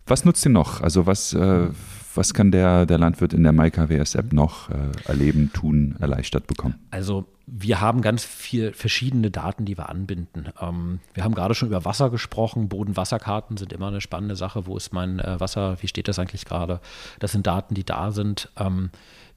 was 0.07 0.25
nutzt 0.25 0.45
ihr 0.47 0.53
noch? 0.53 0.81
Also 0.81 1.07
was, 1.07 1.35
äh, 1.35 1.69
was 2.15 2.35
kann 2.35 2.51
der, 2.51 2.87
der 2.87 2.99
Landwirt 2.99 3.33
in 3.33 3.43
der 3.43 3.53
MyKWS-App 3.53 4.33
noch 4.33 4.71
äh, 4.71 4.75
erleben, 5.07 5.51
tun, 5.53 5.97
erleichtert 6.01 6.47
bekommen? 6.47 6.75
Also 6.91 7.27
wir 7.53 7.81
haben 7.81 8.01
ganz 8.01 8.25
viele 8.25 8.73
verschiedene 8.73 9.31
Daten, 9.31 9.65
die 9.65 9.77
wir 9.77 9.89
anbinden. 9.89 10.49
Ähm, 10.61 11.01
wir 11.15 11.25
haben 11.25 11.35
gerade 11.35 11.55
schon 11.55 11.69
über 11.69 11.85
Wasser 11.85 12.11
gesprochen. 12.11 12.69
Bodenwasserkarten 12.69 13.57
sind 13.57 13.73
immer 13.73 13.89
eine 13.89 14.01
spannende 14.01 14.37
Sache. 14.37 14.67
Wo 14.67 14.77
ist 14.77 14.93
mein 14.93 15.19
äh, 15.19 15.41
Wasser? 15.41 15.77
Wie 15.81 15.89
steht 15.89 16.07
das 16.07 16.19
eigentlich 16.19 16.45
gerade? 16.45 16.81
Das 17.19 17.33
sind 17.33 17.47
Daten, 17.47 17.75
die 17.75 17.85
da 17.85 18.13
sind. 18.13 18.51
Ähm, 18.57 18.91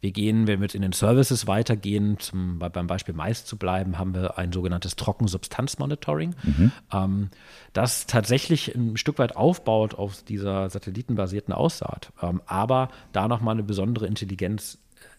wir 0.03 0.11
gehen, 0.11 0.47
wenn 0.47 0.59
wir 0.59 0.65
jetzt 0.65 0.75
in 0.75 0.81
den 0.81 0.91
Services 0.91 1.47
weitergehen, 1.47 2.19
zum, 2.19 2.59
beim 2.59 2.87
Beispiel 2.87 3.15
Mais 3.15 3.45
zu 3.45 3.57
bleiben, 3.57 3.97
haben 3.97 4.13
wir 4.13 4.37
ein 4.37 4.51
sogenanntes 4.51 4.97
Trockensubstanzmonitoring, 4.97 6.35
mhm. 6.43 6.71
ähm, 6.91 7.29
das 7.71 8.05
tatsächlich 8.05 8.75
ein 8.75 8.97
Stück 8.97 9.17
weit 9.17 9.37
aufbaut 9.37 9.95
auf 9.95 10.21
dieser 10.23 10.69
satellitenbasierten 10.69 11.53
Aussaat, 11.53 12.11
ähm, 12.21 12.41
aber 12.47 12.89
da 13.13 13.29
nochmal 13.29 13.53
eine 13.53 13.63
besondere 13.63 14.05
Intelligenz 14.05 14.77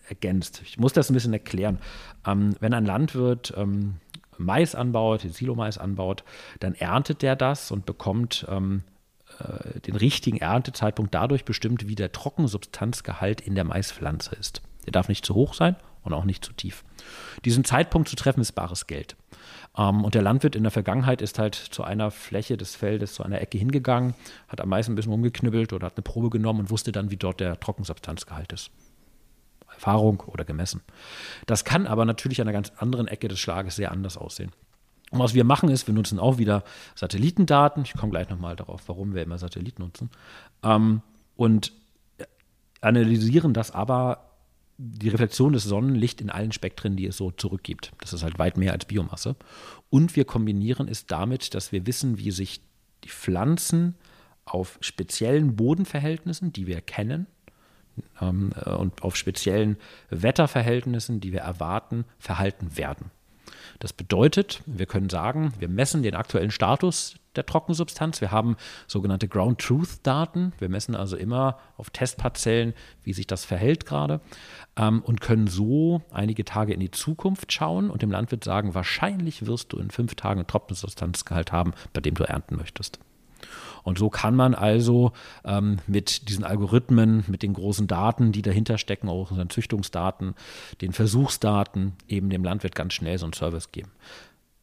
ergänzt. 0.08 0.62
Ich 0.64 0.78
muss 0.78 0.92
das 0.92 1.10
ein 1.10 1.14
bisschen 1.14 1.32
erklären. 1.32 1.78
Ähm, 2.26 2.54
wenn 2.60 2.74
ein 2.74 2.86
Landwirt 2.86 3.54
ähm, 3.56 3.96
Mais 4.38 4.74
anbaut, 4.74 5.22
Silomais 5.22 5.78
anbaut, 5.78 6.24
dann 6.60 6.74
erntet 6.74 7.22
der 7.22 7.36
das 7.36 7.70
und 7.70 7.86
bekommt 7.86 8.46
ähm, 8.48 8.82
äh, 9.38 9.80
den 9.80 9.96
richtigen 9.96 10.38
Erntezeitpunkt 10.38 11.14
dadurch 11.14 11.44
bestimmt, 11.44 11.88
wie 11.88 11.94
der 11.94 12.12
Trockensubstanzgehalt 12.12 13.40
in 13.40 13.54
der 13.54 13.64
Maispflanze 13.64 14.34
ist. 14.34 14.62
Der 14.86 14.92
darf 14.92 15.08
nicht 15.08 15.24
zu 15.24 15.34
hoch 15.34 15.54
sein 15.54 15.76
und 16.02 16.12
auch 16.12 16.24
nicht 16.24 16.44
zu 16.44 16.52
tief. 16.52 16.84
Diesen 17.44 17.64
Zeitpunkt 17.64 18.08
zu 18.08 18.16
treffen 18.16 18.40
ist 18.40 18.52
bares 18.52 18.86
Geld. 18.86 19.16
Ähm, 19.76 20.04
und 20.04 20.14
der 20.14 20.22
Landwirt 20.22 20.56
in 20.56 20.62
der 20.62 20.72
Vergangenheit 20.72 21.22
ist 21.22 21.38
halt 21.38 21.54
zu 21.54 21.82
einer 21.82 22.10
Fläche 22.10 22.56
des 22.56 22.76
Feldes, 22.76 23.14
zu 23.14 23.22
einer 23.22 23.40
Ecke 23.40 23.58
hingegangen, 23.58 24.14
hat 24.48 24.60
am 24.60 24.68
meisten 24.68 24.92
ein 24.92 24.96
bisschen 24.96 25.12
rumgeknüppelt 25.12 25.72
oder 25.72 25.86
hat 25.86 25.96
eine 25.96 26.02
Probe 26.02 26.30
genommen 26.30 26.60
und 26.60 26.70
wusste 26.70 26.92
dann, 26.92 27.10
wie 27.10 27.16
dort 27.16 27.40
der 27.40 27.58
Trockensubstanzgehalt 27.58 28.52
ist. 28.52 28.70
Erfahrung 29.84 30.20
oder 30.26 30.44
gemessen. 30.44 30.80
Das 31.46 31.64
kann 31.64 31.86
aber 31.86 32.06
natürlich 32.06 32.40
an 32.40 32.48
einer 32.48 32.56
ganz 32.56 32.72
anderen 32.78 33.06
Ecke 33.06 33.28
des 33.28 33.38
Schlages 33.38 33.76
sehr 33.76 33.92
anders 33.92 34.16
aussehen. 34.16 34.50
Und 35.10 35.18
was 35.18 35.34
wir 35.34 35.44
machen 35.44 35.68
ist, 35.68 35.86
wir 35.86 35.94
nutzen 35.94 36.18
auch 36.18 36.38
wieder 36.38 36.64
Satellitendaten. 36.94 37.84
Ich 37.84 37.92
komme 37.92 38.10
gleich 38.10 38.30
nochmal 38.30 38.56
darauf, 38.56 38.88
warum 38.88 39.14
wir 39.14 39.22
immer 39.22 39.36
Satelliten 39.36 39.82
nutzen. 39.82 40.10
Ähm, 40.62 41.02
und 41.36 41.72
analysieren 42.80 43.52
das 43.52 43.70
aber 43.70 44.30
die 44.78 45.10
Reflexion 45.10 45.52
des 45.52 45.64
Sonnenlicht 45.64 46.20
in 46.20 46.30
allen 46.30 46.50
Spektren, 46.50 46.96
die 46.96 47.06
es 47.06 47.18
so 47.18 47.30
zurückgibt. 47.30 47.92
Das 48.00 48.12
ist 48.12 48.22
halt 48.22 48.38
weit 48.38 48.56
mehr 48.56 48.72
als 48.72 48.86
Biomasse. 48.86 49.36
Und 49.90 50.16
wir 50.16 50.24
kombinieren 50.24 50.88
es 50.88 51.06
damit, 51.06 51.54
dass 51.54 51.72
wir 51.72 51.86
wissen, 51.86 52.18
wie 52.18 52.30
sich 52.30 52.62
die 53.04 53.10
Pflanzen 53.10 53.94
auf 54.46 54.78
speziellen 54.80 55.56
Bodenverhältnissen, 55.56 56.52
die 56.52 56.66
wir 56.66 56.80
kennen, 56.80 57.26
ähm, 58.20 58.52
äh, 58.64 58.70
und 58.70 59.02
auf 59.02 59.16
speziellen 59.16 59.76
Wetterverhältnissen, 60.10 61.20
die 61.20 61.32
wir 61.32 61.40
erwarten, 61.40 62.04
verhalten 62.18 62.76
werden. 62.76 63.10
Das 63.78 63.92
bedeutet, 63.92 64.62
wir 64.66 64.86
können 64.86 65.10
sagen, 65.10 65.52
wir 65.58 65.68
messen 65.68 66.02
den 66.02 66.14
aktuellen 66.14 66.50
Status 66.50 67.16
der 67.36 67.46
Trockensubstanz. 67.46 68.20
Wir 68.20 68.30
haben 68.30 68.56
sogenannte 68.86 69.28
Ground 69.28 69.60
Truth 69.60 69.98
Daten. 70.04 70.52
Wir 70.58 70.68
messen 70.68 70.94
also 70.94 71.16
immer 71.16 71.58
auf 71.76 71.90
Testparzellen, 71.90 72.74
wie 73.02 73.12
sich 73.12 73.26
das 73.26 73.44
verhält 73.44 73.86
gerade 73.86 74.20
ähm, 74.76 75.02
und 75.02 75.20
können 75.20 75.48
so 75.48 76.02
einige 76.10 76.44
Tage 76.44 76.72
in 76.72 76.80
die 76.80 76.90
Zukunft 76.90 77.52
schauen 77.52 77.90
und 77.90 78.02
dem 78.02 78.10
Landwirt 78.10 78.44
sagen, 78.44 78.74
wahrscheinlich 78.74 79.46
wirst 79.46 79.72
du 79.72 79.78
in 79.78 79.90
fünf 79.90 80.14
Tagen 80.14 80.40
einen 80.40 80.46
Trockensubstanzgehalt 80.46 81.52
haben, 81.52 81.72
bei 81.92 82.00
dem 82.00 82.14
du 82.14 82.24
ernten 82.24 82.56
möchtest. 82.56 83.00
Und 83.84 83.98
so 83.98 84.10
kann 84.10 84.34
man 84.34 84.54
also 84.54 85.12
ähm, 85.44 85.78
mit 85.86 86.28
diesen 86.28 86.42
Algorithmen, 86.42 87.24
mit 87.28 87.42
den 87.42 87.52
großen 87.52 87.86
Daten, 87.86 88.32
die 88.32 88.42
dahinter 88.42 88.78
stecken, 88.78 89.08
auch 89.08 89.30
unseren 89.30 89.50
Züchtungsdaten, 89.50 90.34
den 90.80 90.92
Versuchsdaten, 90.92 91.92
eben 92.08 92.30
dem 92.30 92.42
Landwirt 92.42 92.74
ganz 92.74 92.94
schnell 92.94 93.18
so 93.18 93.26
einen 93.26 93.34
Service 93.34 93.70
geben. 93.70 93.90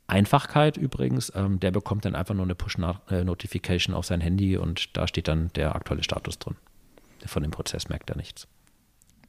Einfachkeit 0.08 0.76
übrigens, 0.76 1.32
ähm, 1.36 1.60
der 1.60 1.72
bekommt 1.72 2.04
dann 2.04 2.16
einfach 2.16 2.34
nur 2.34 2.44
eine 2.44 2.56
Push-Notification 2.56 3.96
auf 3.96 4.06
sein 4.06 4.20
Handy 4.20 4.58
und 4.58 4.98
da 4.98 5.08
steht 5.08 5.30
dann 5.30 5.52
der 5.56 5.76
aktuelle 5.76 6.04
Status 6.04 6.38
drin. 6.38 6.56
Von 7.26 7.44
dem 7.44 7.52
Prozess 7.52 7.88
merkt 7.88 8.10
er 8.10 8.18
nichts. 8.18 8.48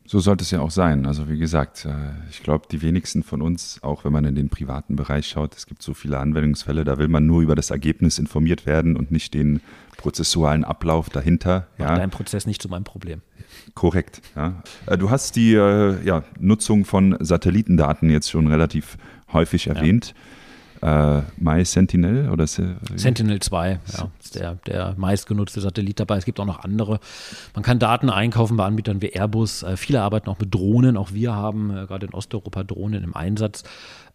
So 0.04 0.18
sollte 0.18 0.42
es 0.42 0.50
ja 0.50 0.60
auch 0.60 0.70
sein. 0.70 1.06
Also 1.06 1.28
wie 1.28 1.38
gesagt, 1.38 1.84
äh, 1.84 2.10
ich 2.30 2.42
glaube, 2.42 2.66
die 2.70 2.82
wenigsten 2.82 3.22
von 3.22 3.40
uns, 3.40 3.80
auch 3.82 4.04
wenn 4.04 4.12
man 4.12 4.24
in 4.24 4.34
den 4.34 4.48
privaten 4.48 4.96
Bereich 4.96 5.28
schaut, 5.28 5.54
es 5.54 5.66
gibt 5.66 5.82
so 5.82 5.94
viele 5.94 6.18
Anwendungsfälle, 6.18 6.84
da 6.84 6.98
will 6.98 7.08
man 7.08 7.26
nur 7.26 7.42
über 7.42 7.54
das 7.54 7.70
Ergebnis 7.70 8.18
informiert 8.18 8.66
werden 8.66 8.96
und 8.96 9.12
nicht 9.12 9.34
den 9.34 9.60
prozessualen 10.02 10.64
Ablauf 10.64 11.08
dahinter. 11.08 11.68
Ja. 11.78 11.96
dein 11.96 12.10
Prozess 12.10 12.46
nicht 12.46 12.60
zu 12.60 12.68
meinem 12.68 12.84
Problem. 12.84 13.22
Korrekt. 13.74 14.20
Ja. 14.34 14.62
Äh, 14.86 14.98
du 14.98 15.10
hast 15.10 15.36
die 15.36 15.54
äh, 15.54 16.04
ja, 16.04 16.24
Nutzung 16.40 16.84
von 16.84 17.16
Satellitendaten 17.20 18.10
jetzt 18.10 18.30
schon 18.30 18.48
relativ 18.48 18.98
häufig 19.32 19.68
erwähnt. 19.68 20.08
Ja 20.08 20.22
äh, 20.82 21.22
My 21.36 21.64
Sentinel 21.64 22.28
oder 22.28 22.46
Sentinel 22.46 23.40
2, 23.40 23.70
ja, 23.70 24.08
ist 24.20 24.34
der, 24.34 24.56
der 24.66 24.94
meistgenutzte 24.96 25.60
Satellit 25.60 26.00
dabei. 26.00 26.16
Es 26.16 26.24
gibt 26.24 26.40
auch 26.40 26.44
noch 26.44 26.64
andere. 26.64 26.98
Man 27.54 27.62
kann 27.62 27.78
Daten 27.78 28.10
einkaufen 28.10 28.56
bei 28.56 28.64
Anbietern 28.64 29.00
wie 29.00 29.10
Airbus. 29.10 29.62
Äh, 29.62 29.76
viele 29.76 30.02
arbeiten 30.02 30.28
auch 30.28 30.40
mit 30.40 30.52
Drohnen. 30.52 30.96
Auch 30.96 31.12
wir 31.12 31.34
haben 31.34 31.70
äh, 31.70 31.86
gerade 31.86 32.06
in 32.06 32.14
Osteuropa 32.14 32.64
Drohnen 32.64 33.04
im 33.04 33.14
Einsatz. 33.14 33.62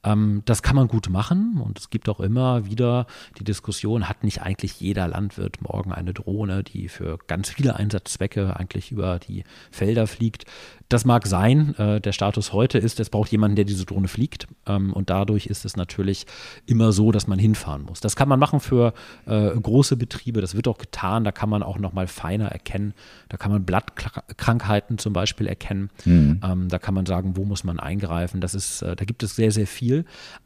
Ähm, 0.04 0.42
das 0.46 0.62
kann 0.62 0.76
man 0.76 0.88
gut 0.88 1.10
machen 1.10 1.62
und 1.64 1.80
es 1.80 1.90
gibt 1.90 2.10
auch 2.10 2.20
immer 2.20 2.66
wieder 2.66 3.08
die 3.40 3.44
Diskussion, 3.44 4.08
hat 4.08 4.24
nicht 4.24 4.42
eigentlich 4.42 4.80
jeder 4.80 5.08
Landwirt 5.08 5.62
morgen 5.62 5.92
eine 5.92 6.14
Drohne, 6.14 6.64
die 6.64 6.88
für 6.88 7.18
ganz 7.28 7.50
viele 7.50 7.76
Einsatzzwecke 7.76 8.56
eigentlich 8.56 8.92
über 8.92 9.20
die 9.20 9.44
Felder 9.72 10.08
fliegt. 10.08 10.46
Das 10.90 11.04
mag 11.04 11.28
sein. 11.28 11.76
Äh, 11.78 12.00
der 12.00 12.14
Status 12.14 12.54
heute 12.54 12.78
ist, 12.78 13.00
es 13.00 13.10
braucht 13.10 13.32
jemanden, 13.32 13.58
der 13.58 13.66
diese 13.66 13.86
Drohne 13.86 14.08
fliegt. 14.08 14.48
Ähm, 14.66 14.94
und 14.94 15.10
dadurch 15.10 15.48
ist 15.48 15.66
es 15.66 15.76
natürlich 15.76 16.26
immer 16.66 16.94
so, 16.94 17.12
dass 17.12 17.28
man 17.28 17.40
hinfahren 17.40 17.84
muss. 17.84 18.00
Das 18.00 18.16
kann 18.16 18.30
man 18.30 18.40
machen 18.40 18.62
für 18.62 18.94
äh, 19.26 19.50
große 19.50 19.98
Betriebe. 19.98 20.40
Das 20.40 20.56
wird 20.56 20.68
auch 20.68 20.78
getan. 20.78 21.26
Da 21.26 21.34
kann 21.34 21.50
man 21.50 21.62
auch 21.62 21.78
noch 21.78 21.92
mal 21.92 22.08
feiner 22.08 22.48
erkennen. 22.48 22.94
Da 23.28 23.36
kann 23.36 23.52
man 23.52 23.66
Blattkrankheiten 23.66 24.98
zum 24.98 25.12
Beispiel 25.12 25.48
erkennen. 25.48 25.90
Mhm. 26.06 26.40
Ähm, 26.42 26.70
da 26.70 26.80
kann 26.80 26.94
man 26.94 27.06
sagen, 27.06 27.36
wo 27.36 27.44
muss 27.44 27.66
man 27.66 27.80
eingreifen. 27.82 28.40
Das 28.40 28.56
ist, 28.56 28.82
äh, 28.82 28.96
da 28.96 29.04
gibt 29.04 29.24
es 29.24 29.36
sehr, 29.36 29.52
sehr 29.52 29.68
viel. 29.68 29.87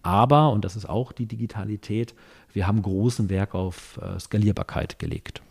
Aber, 0.03 0.51
und 0.51 0.65
das 0.65 0.75
ist 0.75 0.87
auch 0.87 1.11
die 1.11 1.25
Digitalität, 1.25 2.13
wir 2.53 2.67
haben 2.67 2.81
großen 2.81 3.29
Werk 3.29 3.55
auf 3.55 3.99
äh, 4.01 4.19
Skalierbarkeit 4.19 4.99
gelegt. 4.99 5.41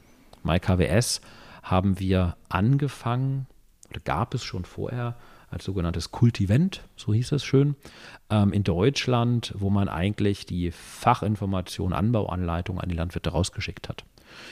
MyKWS 0.42 1.20
haben 1.62 1.98
wir 1.98 2.36
angefangen, 2.48 3.46
oder 3.90 4.00
gab 4.00 4.34
es 4.34 4.44
schon 4.44 4.64
vorher, 4.64 5.16
als 5.50 5.64
sogenanntes 5.64 6.12
Kultivent, 6.12 6.82
so 6.96 7.12
hieß 7.12 7.32
es 7.32 7.44
schön, 7.44 7.74
ähm, 8.30 8.52
in 8.52 8.62
Deutschland, 8.62 9.52
wo 9.58 9.68
man 9.68 9.88
eigentlich 9.88 10.46
die 10.46 10.70
Fachinformation, 10.70 11.92
Anbauanleitung 11.92 12.80
an 12.80 12.88
die 12.88 12.94
Landwirte 12.94 13.30
rausgeschickt 13.30 13.88
hat. 13.88 14.04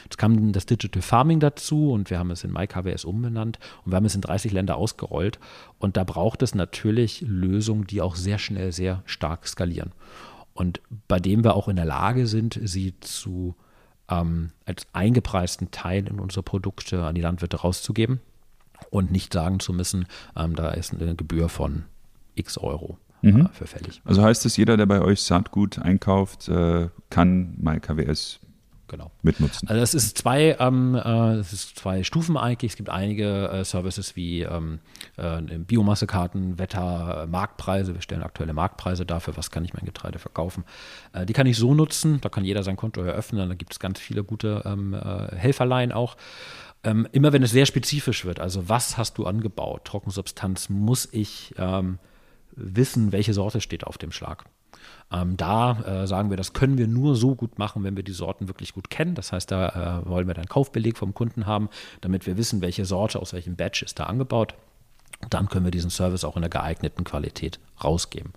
Jetzt 0.04 0.18
kam 0.18 0.52
das 0.52 0.66
Digital 0.66 1.02
Farming 1.02 1.40
dazu 1.40 1.92
und 1.92 2.10
wir 2.10 2.18
haben 2.18 2.30
es 2.30 2.44
in 2.44 2.52
MyKWS 2.52 3.04
umbenannt 3.04 3.58
und 3.84 3.92
wir 3.92 3.96
haben 3.96 4.04
es 4.04 4.14
in 4.14 4.20
30 4.20 4.52
Länder 4.52 4.76
ausgerollt. 4.76 5.38
Und 5.78 5.96
da 5.96 6.04
braucht 6.04 6.42
es 6.42 6.54
natürlich 6.54 7.22
Lösungen, 7.26 7.86
die 7.86 8.00
auch 8.00 8.16
sehr 8.16 8.38
schnell, 8.38 8.72
sehr 8.72 9.02
stark 9.06 9.46
skalieren. 9.46 9.92
Und 10.54 10.80
bei 11.06 11.20
dem 11.20 11.44
wir 11.44 11.54
auch 11.54 11.68
in 11.68 11.76
der 11.76 11.84
Lage 11.84 12.26
sind, 12.26 12.58
sie 12.62 12.94
zu 13.00 13.54
ähm, 14.08 14.50
als 14.64 14.86
eingepreisten 14.92 15.70
Teil 15.70 16.08
in 16.08 16.18
unsere 16.18 16.42
Produkte 16.42 17.04
an 17.04 17.14
die 17.14 17.20
Landwirte 17.20 17.58
rauszugeben 17.58 18.20
und 18.90 19.12
nicht 19.12 19.32
sagen 19.32 19.60
zu 19.60 19.72
müssen, 19.72 20.06
ähm, 20.36 20.56
da 20.56 20.70
ist 20.70 20.92
eine 20.92 21.14
Gebühr 21.14 21.48
von 21.48 21.84
x 22.34 22.58
Euro. 22.58 22.98
Äh, 23.22 23.32
mhm. 23.32 23.48
für 23.52 23.66
fällig. 23.66 24.00
Also 24.04 24.22
heißt 24.22 24.46
es, 24.46 24.56
jeder, 24.56 24.76
der 24.76 24.86
bei 24.86 25.00
euch 25.00 25.22
Saatgut 25.22 25.78
einkauft, 25.78 26.48
äh, 26.48 26.88
kann 27.10 27.54
MyKWS 27.58 28.40
genau. 28.88 29.10
mitnutzen. 29.22 29.68
Also 29.68 29.82
es 29.82 29.94
ist 29.94 30.18
zwei, 30.18 30.56
ähm, 30.58 30.94
äh, 30.94 31.34
es 31.34 31.52
ist 31.52 31.78
zwei 31.78 32.02
Stufen 32.02 32.36
eigentlich. 32.36 32.72
Es 32.72 32.76
gibt 32.76 32.90
einige 32.90 33.48
äh, 33.48 33.64
Services 33.64 34.16
wie 34.16 34.42
ähm, 34.42 34.80
äh, 35.16 35.40
Biomassekarten, 35.40 36.58
Wetter, 36.58 37.22
äh, 37.22 37.26
Marktpreise. 37.26 37.94
Wir 37.94 38.02
stellen 38.02 38.22
aktuelle 38.22 38.52
Marktpreise 38.52 39.06
dafür, 39.06 39.36
was 39.36 39.50
kann 39.50 39.64
ich 39.64 39.74
mein 39.74 39.84
Getreide 39.84 40.18
verkaufen. 40.18 40.64
Äh, 41.12 41.26
die 41.26 41.32
kann 41.32 41.46
ich 41.46 41.56
so 41.56 41.74
nutzen, 41.74 42.20
da 42.20 42.28
kann 42.28 42.44
jeder 42.44 42.62
sein 42.62 42.76
Konto 42.76 43.02
eröffnen. 43.02 43.48
Da 43.48 43.54
gibt 43.54 43.72
es 43.72 43.78
ganz 43.78 43.98
viele 43.98 44.24
gute 44.24 44.62
ähm, 44.64 44.94
äh, 44.94 45.36
Helferlein 45.36 45.92
auch. 45.92 46.16
Ähm, 46.84 47.08
immer 47.12 47.32
wenn 47.32 47.42
es 47.42 47.50
sehr 47.50 47.66
spezifisch 47.66 48.24
wird, 48.24 48.38
also 48.38 48.68
was 48.68 48.96
hast 48.96 49.18
du 49.18 49.26
angebaut, 49.26 49.84
Trockensubstanz, 49.84 50.68
muss 50.68 51.08
ich 51.10 51.54
ähm, 51.58 51.98
wissen, 52.52 53.12
welche 53.12 53.34
Sorte 53.34 53.60
steht 53.60 53.84
auf 53.84 53.98
dem 53.98 54.12
Schlag. 54.12 54.44
Ähm, 55.12 55.36
da 55.36 56.02
äh, 56.02 56.06
sagen 56.06 56.30
wir, 56.30 56.36
das 56.36 56.52
können 56.52 56.78
wir 56.78 56.86
nur 56.86 57.16
so 57.16 57.34
gut 57.34 57.58
machen, 57.58 57.84
wenn 57.84 57.96
wir 57.96 58.02
die 58.02 58.12
Sorten 58.12 58.48
wirklich 58.48 58.74
gut 58.74 58.90
kennen. 58.90 59.14
Das 59.14 59.32
heißt, 59.32 59.50
da 59.50 60.02
äh, 60.04 60.08
wollen 60.08 60.26
wir 60.26 60.34
dann 60.34 60.46
Kaufbeleg 60.46 60.98
vom 60.98 61.14
Kunden 61.14 61.46
haben, 61.46 61.68
damit 62.00 62.26
wir 62.26 62.36
wissen, 62.36 62.60
welche 62.60 62.84
Sorte 62.84 63.20
aus 63.20 63.32
welchem 63.32 63.56
Batch 63.56 63.82
ist 63.82 63.98
da 63.98 64.04
angebaut. 64.04 64.54
Dann 65.30 65.48
können 65.48 65.64
wir 65.64 65.70
diesen 65.70 65.90
Service 65.90 66.24
auch 66.24 66.36
in 66.36 66.42
der 66.42 66.50
geeigneten 66.50 67.04
Qualität 67.04 67.58
rausgeben. 67.82 68.32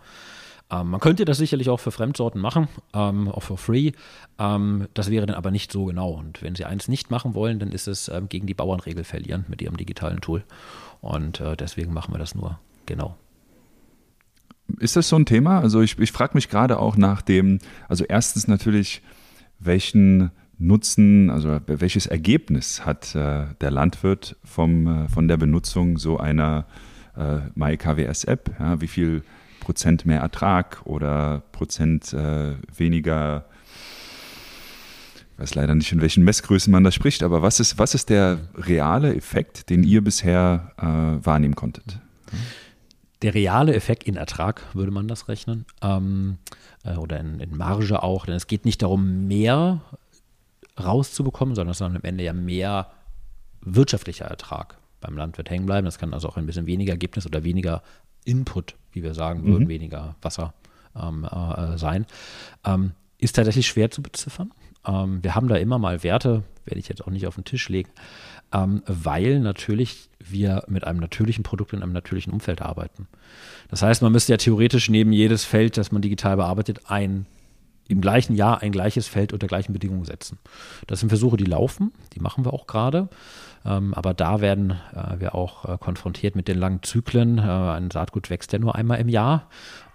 Ähm, 0.71 0.89
man 0.89 0.99
könnte 0.99 1.25
das 1.25 1.37
sicherlich 1.37 1.69
auch 1.69 1.79
für 1.79 1.91
Fremdsorten 1.91 2.39
machen, 2.39 2.69
ähm, 2.93 3.27
auch 3.27 3.43
for 3.43 3.57
free. 3.57 3.91
Ähm, 4.39 4.87
das 4.93 5.11
wäre 5.11 5.25
dann 5.25 5.35
aber 5.35 5.51
nicht 5.51 5.71
so 5.71 5.85
genau. 5.85 6.11
Und 6.11 6.41
wenn 6.41 6.55
Sie 6.55 6.65
eins 6.65 6.87
nicht 6.87 7.11
machen 7.11 7.35
wollen, 7.35 7.59
dann 7.59 7.71
ist 7.71 7.87
es 7.87 8.07
ähm, 8.07 8.29
gegen 8.29 8.47
die 8.47 8.53
Bauernregel 8.53 9.03
verlieren 9.03 9.45
mit 9.49 9.61
Ihrem 9.61 9.77
digitalen 9.77 10.21
Tool. 10.21 10.43
Und 11.01 11.41
äh, 11.41 11.57
deswegen 11.57 11.93
machen 11.93 12.13
wir 12.13 12.19
das 12.19 12.35
nur 12.35 12.59
genau. 12.85 13.17
Ist 14.79 14.95
das 14.95 15.09
so 15.09 15.15
ein 15.15 15.25
Thema? 15.25 15.59
Also 15.59 15.81
ich, 15.81 15.97
ich 15.99 16.11
frage 16.11 16.35
mich 16.35 16.49
gerade 16.49 16.79
auch 16.79 16.97
nach 16.97 17.21
dem, 17.21 17.59
also 17.87 18.03
erstens 18.03 18.47
natürlich, 18.47 19.01
welchen 19.59 20.31
Nutzen, 20.57 21.29
also 21.29 21.59
welches 21.65 22.05
Ergebnis 22.05 22.85
hat 22.85 23.15
äh, 23.15 23.45
der 23.61 23.71
Landwirt 23.71 24.35
vom, 24.43 24.87
äh, 24.87 25.07
von 25.07 25.27
der 25.27 25.37
Benutzung 25.37 25.97
so 25.97 26.17
einer 26.17 26.65
äh, 27.17 27.39
MyKWS-App? 27.55 28.55
Ja, 28.59 28.79
wie 28.79 28.87
viel 28.87 29.23
Prozent 29.59 30.05
mehr 30.05 30.19
Ertrag 30.19 30.81
oder 30.85 31.43
Prozent 31.51 32.13
äh, 32.13 32.55
weniger, 32.75 33.45
ich 35.33 35.39
weiß 35.39 35.55
leider 35.55 35.73
nicht, 35.73 35.91
in 35.91 36.01
welchen 36.01 36.23
Messgrößen 36.23 36.71
man 36.71 36.83
da 36.83 36.91
spricht, 36.91 37.23
aber 37.23 37.41
was 37.41 37.59
ist, 37.59 37.79
was 37.79 37.95
ist 37.95 38.09
der 38.09 38.39
reale 38.55 39.15
Effekt, 39.15 39.69
den 39.69 39.83
ihr 39.83 40.03
bisher 40.03 40.73
äh, 40.77 41.25
wahrnehmen 41.25 41.55
konntet? 41.55 41.99
Der 43.21 43.33
reale 43.33 43.75
Effekt 43.75 44.03
in 44.03 44.15
Ertrag 44.15 44.63
würde 44.73 44.91
man 44.91 45.07
das 45.07 45.27
rechnen 45.27 45.65
ähm, 45.81 46.37
äh, 46.83 46.95
oder 46.95 47.19
in, 47.19 47.39
in 47.39 47.55
Marge 47.55 48.01
auch, 48.01 48.25
denn 48.25 48.35
es 48.35 48.47
geht 48.47 48.65
nicht 48.65 48.81
darum, 48.81 49.27
mehr 49.27 49.81
rauszubekommen, 50.81 51.53
sondern 51.55 51.71
es 51.71 51.77
soll 51.77 51.89
am 51.95 52.01
Ende 52.03 52.23
ja 52.23 52.33
mehr 52.33 52.91
wirtschaftlicher 53.61 54.25
Ertrag 54.25 54.77
beim 54.99 55.17
Landwirt 55.17 55.49
hängen 55.49 55.65
bleiben. 55.65 55.85
Das 55.85 55.99
kann 55.99 56.13
also 56.13 56.29
auch 56.29 56.37
ein 56.37 56.45
bisschen 56.45 56.65
weniger 56.65 56.93
Ergebnis 56.93 57.25
oder 57.25 57.43
weniger 57.43 57.83
Input, 58.25 58.75
wie 58.91 59.03
wir 59.03 59.13
sagen 59.13 59.43
würden, 59.45 59.63
Mhm. 59.65 59.69
weniger 59.69 60.15
Wasser 60.21 60.53
ähm, 60.95 61.25
äh, 61.25 61.77
sein. 61.77 62.05
Ähm, 62.65 62.91
ist 63.17 63.35
tatsächlich 63.35 63.67
schwer 63.67 63.91
zu 63.91 64.01
beziffern. 64.01 64.51
Ähm, 64.85 65.23
wir 65.23 65.35
haben 65.35 65.47
da 65.47 65.55
immer 65.55 65.77
mal 65.77 66.03
Werte, 66.03 66.43
werde 66.65 66.79
ich 66.79 66.87
jetzt 66.87 67.03
auch 67.03 67.11
nicht 67.11 67.27
auf 67.27 67.35
den 67.35 67.43
Tisch 67.45 67.69
legen, 67.69 67.89
ähm, 68.53 68.83
weil 68.85 69.39
natürlich 69.39 70.09
wir 70.19 70.63
mit 70.67 70.83
einem 70.85 70.99
natürlichen 70.99 71.43
Produkt 71.43 71.73
in 71.73 71.81
einem 71.81 71.93
natürlichen 71.93 72.33
Umfeld 72.33 72.61
arbeiten. 72.61 73.07
Das 73.69 73.81
heißt, 73.81 74.01
man 74.01 74.11
müsste 74.11 74.33
ja 74.33 74.37
theoretisch 74.37 74.89
neben 74.89 75.11
jedes 75.11 75.45
Feld, 75.45 75.77
das 75.77 75.91
man 75.91 76.01
digital 76.01 76.37
bearbeitet, 76.37 76.81
ein 76.85 77.25
im 77.87 78.01
gleichen 78.01 78.35
Jahr 78.35 78.61
ein 78.61 78.71
gleiches 78.71 79.07
Feld 79.07 79.33
unter 79.33 79.47
gleichen 79.47 79.73
Bedingungen 79.73 80.05
setzen. 80.05 80.39
Das 80.87 81.01
sind 81.01 81.09
Versuche, 81.09 81.37
die 81.37 81.45
laufen, 81.45 81.91
die 82.13 82.19
machen 82.19 82.45
wir 82.45 82.53
auch 82.53 82.65
gerade. 82.65 83.09
Ähm, 83.65 83.93
aber 83.93 84.13
da 84.13 84.41
werden 84.41 84.71
äh, 84.93 85.19
wir 85.19 85.35
auch 85.35 85.65
äh, 85.65 85.77
konfrontiert 85.77 86.35
mit 86.35 86.47
den 86.47 86.57
langen 86.57 86.81
Zyklen. 86.81 87.37
Äh, 87.37 87.41
ein 87.41 87.91
Saatgut 87.91 88.29
wächst 88.29 88.53
ja 88.53 88.59
nur 88.59 88.75
einmal 88.75 88.99
im 88.99 89.09
Jahr. 89.09 89.49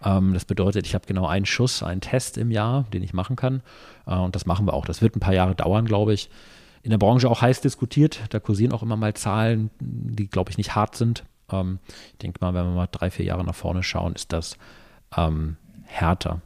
Ähm, 0.04 0.34
das 0.34 0.44
bedeutet, 0.44 0.86
ich 0.86 0.94
habe 0.94 1.06
genau 1.06 1.26
einen 1.26 1.46
Schuss, 1.46 1.82
einen 1.82 2.00
Test 2.00 2.38
im 2.38 2.50
Jahr, 2.50 2.84
den 2.92 3.02
ich 3.02 3.12
machen 3.12 3.34
kann. 3.34 3.62
Äh, 4.06 4.14
und 4.14 4.36
das 4.36 4.46
machen 4.46 4.66
wir 4.66 4.74
auch. 4.74 4.84
Das 4.84 5.02
wird 5.02 5.16
ein 5.16 5.20
paar 5.20 5.34
Jahre 5.34 5.54
dauern, 5.54 5.86
glaube 5.86 6.12
ich. 6.12 6.30
In 6.86 6.90
der 6.90 6.98
Branche 6.98 7.28
auch 7.28 7.42
heiß 7.42 7.62
diskutiert. 7.62 8.20
Da 8.30 8.38
kursieren 8.38 8.70
auch 8.70 8.84
immer 8.84 8.96
mal 8.96 9.12
Zahlen, 9.12 9.70
die, 9.80 10.28
glaube 10.28 10.52
ich, 10.52 10.56
nicht 10.56 10.76
hart 10.76 10.94
sind. 10.94 11.24
Ähm, 11.50 11.80
ich 12.12 12.18
denke 12.18 12.38
mal, 12.40 12.54
wenn 12.54 12.64
wir 12.64 12.76
mal 12.76 12.86
drei, 12.86 13.10
vier 13.10 13.24
Jahre 13.24 13.42
nach 13.42 13.56
vorne 13.56 13.82
schauen, 13.82 14.14
ist 14.14 14.32
das 14.32 14.56
ähm, 15.16 15.56
härter. 15.82 16.42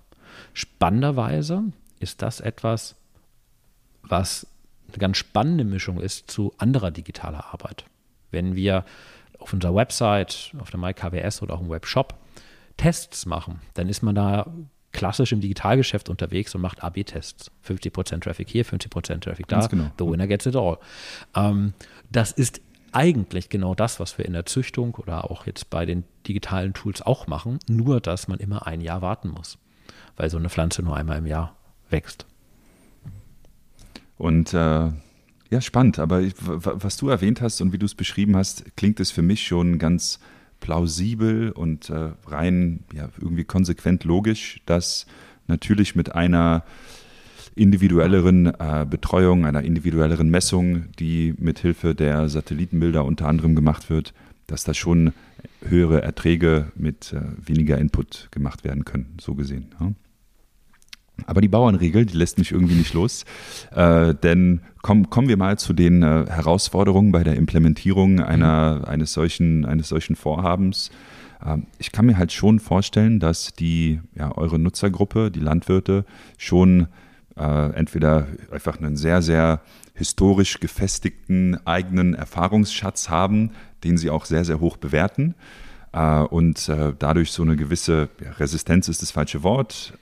Spannenderweise 0.54 1.64
ist 1.98 2.22
das 2.22 2.40
etwas, 2.40 2.96
was 4.02 4.46
eine 4.88 4.96
ganz 4.96 5.18
spannende 5.18 5.64
Mischung 5.64 6.00
ist 6.00 6.30
zu 6.30 6.54
anderer 6.56 6.90
digitaler 6.90 7.52
Arbeit. 7.52 7.84
Wenn 8.30 8.54
wir 8.54 8.86
auf 9.40 9.52
unserer 9.52 9.74
Website, 9.74 10.54
auf 10.58 10.70
der 10.70 10.80
MyKWS 10.80 11.42
oder 11.42 11.52
auch 11.52 11.60
im 11.60 11.68
Webshop 11.68 12.14
Tests 12.78 13.26
machen, 13.26 13.60
dann 13.74 13.90
ist 13.90 14.00
man 14.00 14.14
da 14.14 14.50
klassisch 14.92 15.32
im 15.32 15.40
Digitalgeschäft 15.40 16.08
unterwegs 16.08 16.54
und 16.54 16.60
macht 16.60 16.82
AB-Tests. 16.82 17.50
50% 17.66 18.20
Traffic 18.20 18.48
hier, 18.48 18.64
50% 18.64 19.20
Traffic 19.20 19.46
da. 19.48 19.66
Genau. 19.66 19.90
The 19.98 20.06
winner 20.06 20.26
gets 20.26 20.46
it 20.46 20.56
all. 20.56 20.78
Ähm, 21.34 21.74
das 22.10 22.32
ist 22.32 22.60
eigentlich 22.92 23.48
genau 23.48 23.74
das, 23.74 24.00
was 24.00 24.18
wir 24.18 24.24
in 24.24 24.32
der 24.32 24.46
Züchtung 24.46 24.94
oder 24.96 25.30
auch 25.30 25.46
jetzt 25.46 25.70
bei 25.70 25.86
den 25.86 26.04
digitalen 26.26 26.72
Tools 26.72 27.02
auch 27.02 27.26
machen, 27.26 27.58
nur 27.68 28.00
dass 28.00 28.26
man 28.26 28.38
immer 28.38 28.66
ein 28.66 28.80
Jahr 28.80 29.00
warten 29.00 29.28
muss, 29.28 29.58
weil 30.16 30.28
so 30.28 30.38
eine 30.38 30.48
Pflanze 30.48 30.82
nur 30.82 30.96
einmal 30.96 31.18
im 31.18 31.26
Jahr 31.26 31.56
wächst. 31.88 32.26
Und 34.16 34.52
äh, 34.52 34.90
ja, 35.50 35.60
spannend. 35.60 35.98
Aber 35.98 36.20
ich, 36.20 36.34
was 36.38 36.96
du 36.96 37.08
erwähnt 37.08 37.40
hast 37.40 37.60
und 37.60 37.72
wie 37.72 37.78
du 37.78 37.86
es 37.86 37.94
beschrieben 37.94 38.36
hast, 38.36 38.76
klingt 38.76 39.00
es 39.00 39.10
für 39.10 39.22
mich 39.22 39.46
schon 39.46 39.78
ganz 39.78 40.20
plausibel 40.60 41.50
und 41.50 41.90
äh, 41.90 42.10
rein 42.26 42.84
ja, 42.94 43.08
irgendwie 43.20 43.44
konsequent 43.44 44.04
logisch, 44.04 44.60
dass 44.66 45.06
natürlich 45.46 45.96
mit 45.96 46.14
einer 46.14 46.64
individuelleren 47.54 48.46
äh, 48.46 48.86
Betreuung, 48.88 49.44
einer 49.44 49.62
individuelleren 49.62 50.30
Messung, 50.30 50.84
die 50.98 51.34
mithilfe 51.38 51.94
der 51.94 52.28
Satellitenbilder 52.28 53.04
unter 53.04 53.26
anderem 53.26 53.54
gemacht 53.54 53.90
wird, 53.90 54.14
dass 54.46 54.64
da 54.64 54.74
schon 54.74 55.12
höhere 55.66 56.02
Erträge 56.02 56.72
mit 56.74 57.12
äh, 57.12 57.20
weniger 57.46 57.78
Input 57.78 58.28
gemacht 58.30 58.64
werden 58.64 58.84
können, 58.84 59.16
so 59.20 59.34
gesehen. 59.34 59.74
Ja. 59.80 59.92
Aber 61.26 61.40
die 61.40 61.48
Bauernregel, 61.48 62.06
die 62.06 62.16
lässt 62.16 62.38
mich 62.38 62.52
irgendwie 62.52 62.74
nicht 62.74 62.94
los. 62.94 63.24
Äh, 63.74 64.14
denn 64.14 64.60
komm, 64.82 65.10
kommen 65.10 65.28
wir 65.28 65.36
mal 65.36 65.58
zu 65.58 65.72
den 65.72 66.02
äh, 66.02 66.26
Herausforderungen 66.28 67.12
bei 67.12 67.24
der 67.24 67.36
Implementierung 67.36 68.20
einer, 68.20 68.82
eines, 68.86 69.12
solchen, 69.12 69.64
eines 69.64 69.88
solchen 69.88 70.16
Vorhabens. 70.16 70.90
Ähm, 71.44 71.66
ich 71.78 71.92
kann 71.92 72.06
mir 72.06 72.18
halt 72.18 72.32
schon 72.32 72.60
vorstellen, 72.60 73.20
dass 73.20 73.52
die, 73.52 74.00
ja, 74.14 74.36
eure 74.36 74.58
Nutzergruppe, 74.58 75.30
die 75.30 75.40
Landwirte, 75.40 76.04
schon 76.38 76.88
äh, 77.36 77.72
entweder 77.72 78.26
einfach 78.50 78.78
einen 78.78 78.96
sehr, 78.96 79.22
sehr 79.22 79.60
historisch 79.94 80.60
gefestigten 80.60 81.58
eigenen 81.66 82.14
Erfahrungsschatz 82.14 83.08
haben, 83.08 83.50
den 83.84 83.98
sie 83.98 84.10
auch 84.10 84.24
sehr, 84.24 84.44
sehr 84.44 84.60
hoch 84.60 84.76
bewerten. 84.76 85.34
Äh, 85.92 86.20
und 86.22 86.68
äh, 86.68 86.94
dadurch 86.98 87.32
so 87.32 87.42
eine 87.42 87.56
gewisse 87.56 88.08
ja, 88.22 88.32
Resistenz 88.32 88.88
ist 88.88 89.02
das 89.02 89.10
falsche 89.10 89.42
Wort. 89.42 89.94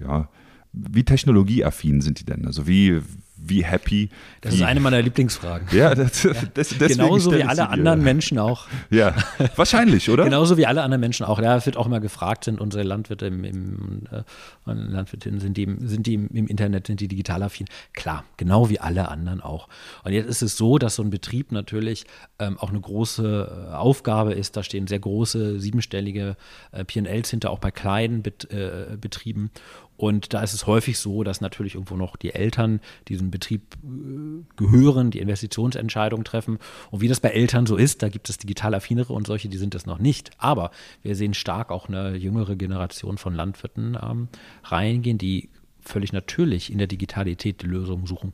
Ja, 0.00 0.28
wie 0.72 1.04
technologieaffin 1.04 2.02
sind 2.02 2.20
die 2.20 2.24
denn? 2.24 2.46
Also 2.46 2.66
wie, 2.66 3.00
wie 3.36 3.64
happy? 3.64 4.10
Das 4.40 4.52
wie, 4.52 4.56
ist 4.58 4.62
eine 4.62 4.80
meiner 4.80 5.00
Lieblingsfragen. 5.00 5.68
Ja, 5.72 5.94
das, 5.94 6.22
das, 6.22 6.70
deswegen 6.70 6.88
Genauso 6.88 7.32
wie 7.32 7.44
alle 7.44 7.68
anderen 7.68 8.02
Menschen 8.02 8.38
auch. 8.38 8.66
Ja, 8.90 9.14
wahrscheinlich, 9.56 10.10
oder? 10.10 10.24
Genauso 10.24 10.56
wie 10.56 10.66
alle 10.66 10.82
anderen 10.82 11.00
Menschen 11.00 11.24
auch. 11.24 11.40
Ja, 11.40 11.56
es 11.56 11.66
wird 11.66 11.76
auch 11.76 11.86
immer 11.86 12.00
gefragt, 12.00 12.44
sind 12.44 12.60
unsere 12.60 12.82
Landwirte 12.82 13.26
im, 13.26 13.44
im 13.44 14.02
äh, 14.10 14.22
Landwirtinnen, 14.64 15.40
sind 15.40 15.56
die, 15.56 15.64
im, 15.64 15.86
sind 15.86 16.06
die 16.06 16.14
im, 16.14 16.28
im 16.28 16.46
Internet, 16.46 16.86
sind 16.86 17.00
die 17.00 17.08
digital 17.08 17.42
affin? 17.42 17.66
Klar, 17.94 18.24
genau 18.36 18.68
wie 18.68 18.80
alle 18.80 19.08
anderen 19.08 19.40
auch. 19.40 19.68
Und 20.04 20.12
jetzt 20.12 20.28
ist 20.28 20.42
es 20.42 20.56
so, 20.56 20.78
dass 20.78 20.96
so 20.96 21.02
ein 21.02 21.10
Betrieb 21.10 21.52
natürlich 21.52 22.04
ähm, 22.38 22.58
auch 22.58 22.70
eine 22.70 22.80
große 22.80 23.68
äh, 23.70 23.74
Aufgabe 23.74 24.34
ist. 24.34 24.56
Da 24.56 24.62
stehen 24.62 24.86
sehr 24.86 25.00
große, 25.00 25.60
siebenstellige 25.60 26.36
äh, 26.72 26.84
PLs 26.84 27.30
hinter, 27.30 27.50
auch 27.50 27.60
bei 27.60 27.70
kleinen 27.70 28.22
Bet, 28.22 28.50
äh, 28.50 28.96
Betrieben. 29.00 29.50
Und 29.96 30.34
da 30.34 30.42
ist 30.42 30.52
es 30.52 30.66
häufig 30.66 30.98
so, 30.98 31.24
dass 31.24 31.40
natürlich 31.40 31.74
irgendwo 31.74 31.96
noch 31.96 32.16
die 32.16 32.34
Eltern 32.34 32.80
diesem 33.08 33.30
Betrieb 33.30 33.62
äh, 33.82 34.44
gehören, 34.56 35.10
die 35.10 35.20
Investitionsentscheidungen 35.20 36.24
treffen. 36.24 36.58
Und 36.90 37.00
wie 37.00 37.08
das 37.08 37.20
bei 37.20 37.30
Eltern 37.30 37.66
so 37.66 37.76
ist, 37.76 38.02
da 38.02 38.08
gibt 38.08 38.28
es 38.28 38.38
digital 38.38 38.74
affinere 38.74 39.12
und 39.12 39.26
solche, 39.26 39.48
die 39.48 39.58
sind 39.58 39.74
das 39.74 39.86
noch 39.86 39.98
nicht. 39.98 40.30
Aber 40.38 40.70
wir 41.02 41.16
sehen 41.16 41.34
stark 41.34 41.70
auch 41.70 41.88
eine 41.88 42.16
jüngere 42.16 42.56
Generation 42.56 43.18
von 43.18 43.34
Landwirten 43.34 43.96
ähm, 44.02 44.28
reingehen, 44.64 45.18
die 45.18 45.48
völlig 45.80 46.12
natürlich 46.12 46.70
in 46.70 46.78
der 46.78 46.86
Digitalität 46.86 47.62
die 47.62 47.66
Lösung 47.66 48.06
suchen. 48.06 48.32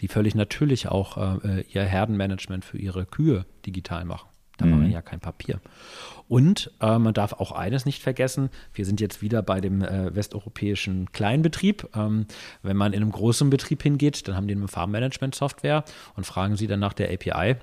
Die 0.00 0.08
völlig 0.08 0.34
natürlich 0.34 0.88
auch 0.88 1.44
äh, 1.44 1.64
ihr 1.68 1.84
Herdenmanagement 1.84 2.64
für 2.64 2.78
ihre 2.78 3.04
Kühe 3.04 3.44
digital 3.66 4.04
machen. 4.04 4.29
Da 4.60 4.66
mhm. 4.66 4.72
haben 4.72 4.82
wir 4.82 4.90
ja 4.90 5.02
kein 5.02 5.20
Papier. 5.20 5.60
Und 6.28 6.70
äh, 6.80 6.98
man 6.98 7.14
darf 7.14 7.32
auch 7.32 7.50
eines 7.50 7.86
nicht 7.86 8.02
vergessen, 8.02 8.50
wir 8.72 8.84
sind 8.84 9.00
jetzt 9.00 9.20
wieder 9.20 9.42
bei 9.42 9.60
dem 9.60 9.82
äh, 9.82 10.14
westeuropäischen 10.14 11.10
Kleinbetrieb. 11.12 11.88
Ähm, 11.94 12.26
wenn 12.62 12.76
man 12.76 12.92
in 12.92 13.02
einem 13.02 13.10
großen 13.10 13.50
Betrieb 13.50 13.82
hingeht, 13.82 14.28
dann 14.28 14.36
haben 14.36 14.46
die 14.46 14.54
eine 14.54 14.68
Farmmanagement-Software 14.68 15.84
und 16.14 16.24
fragen 16.24 16.56
sie 16.56 16.66
dann 16.66 16.78
nach 16.78 16.92
der 16.92 17.12
API 17.12 17.56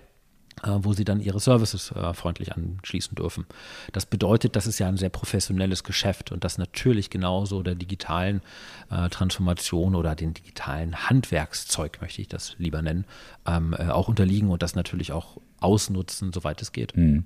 äh, 0.64 0.70
wo 0.80 0.94
sie 0.94 1.06
dann 1.06 1.20
ihre 1.20 1.40
Services 1.40 1.92
äh, 1.92 2.14
freundlich 2.14 2.54
anschließen 2.54 3.14
dürfen. 3.16 3.46
Das 3.94 4.08
bedeutet, 4.08 4.56
das 4.56 4.66
ist 4.66 4.80
ja 4.80 4.88
ein 4.88 4.98
sehr 4.98 5.10
professionelles 5.10 5.84
Geschäft 5.84 6.32
und 6.32 6.44
das 6.44 6.58
natürlich 6.58 7.10
genauso 7.10 7.62
der 7.62 7.76
digitalen 7.76 8.42
äh, 8.90 9.08
Transformation 9.10 9.96
oder 9.96 10.16
den 10.16 10.34
digitalen 10.34 11.10
Handwerkszeug, 11.10 12.02
möchte 12.02 12.22
ich 12.22 12.28
das 12.28 12.56
lieber 12.58 12.82
nennen, 12.82 13.06
ähm, 13.46 13.76
äh, 13.78 13.90
auch 13.90 14.08
unterliegen 14.08 14.50
und 14.50 14.64
das 14.64 14.76
natürlich 14.76 15.12
auch 15.12 15.38
ausnutzen, 15.60 16.32
soweit 16.34 16.62
es 16.62 16.72
geht. 16.72 16.96
Mhm. 16.96 17.26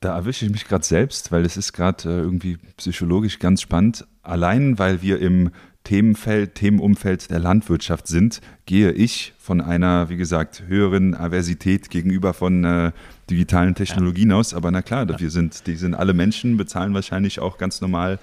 Da 0.00 0.14
erwische 0.14 0.44
ich 0.44 0.52
mich 0.52 0.64
gerade 0.64 0.84
selbst, 0.84 1.32
weil 1.32 1.44
es 1.44 1.56
ist 1.56 1.72
gerade 1.72 2.08
äh, 2.08 2.20
irgendwie 2.20 2.58
psychologisch 2.76 3.38
ganz 3.38 3.62
spannend. 3.62 4.06
Allein 4.22 4.78
weil 4.78 5.02
wir 5.02 5.18
im 5.20 5.50
Themenfeld, 5.84 6.54
Themenumfeld 6.54 7.30
der 7.30 7.38
Landwirtschaft 7.38 8.06
sind, 8.06 8.40
gehe 8.66 8.92
ich 8.92 9.32
von 9.38 9.60
einer, 9.60 10.10
wie 10.10 10.16
gesagt, 10.16 10.64
höheren 10.66 11.14
Aversität 11.14 11.88
gegenüber 11.88 12.34
von 12.34 12.62
äh, 12.62 12.92
digitalen 13.30 13.74
Technologien 13.74 14.30
ja. 14.30 14.36
aus. 14.36 14.52
Aber 14.52 14.70
na 14.70 14.82
klar, 14.82 15.08
ja. 15.08 15.18
wir 15.18 15.30
sind, 15.30 15.66
die 15.66 15.76
sind 15.76 15.94
alle 15.94 16.12
Menschen, 16.12 16.58
bezahlen 16.58 16.92
wahrscheinlich 16.92 17.40
auch 17.40 17.56
ganz 17.56 17.80
normal 17.80 18.18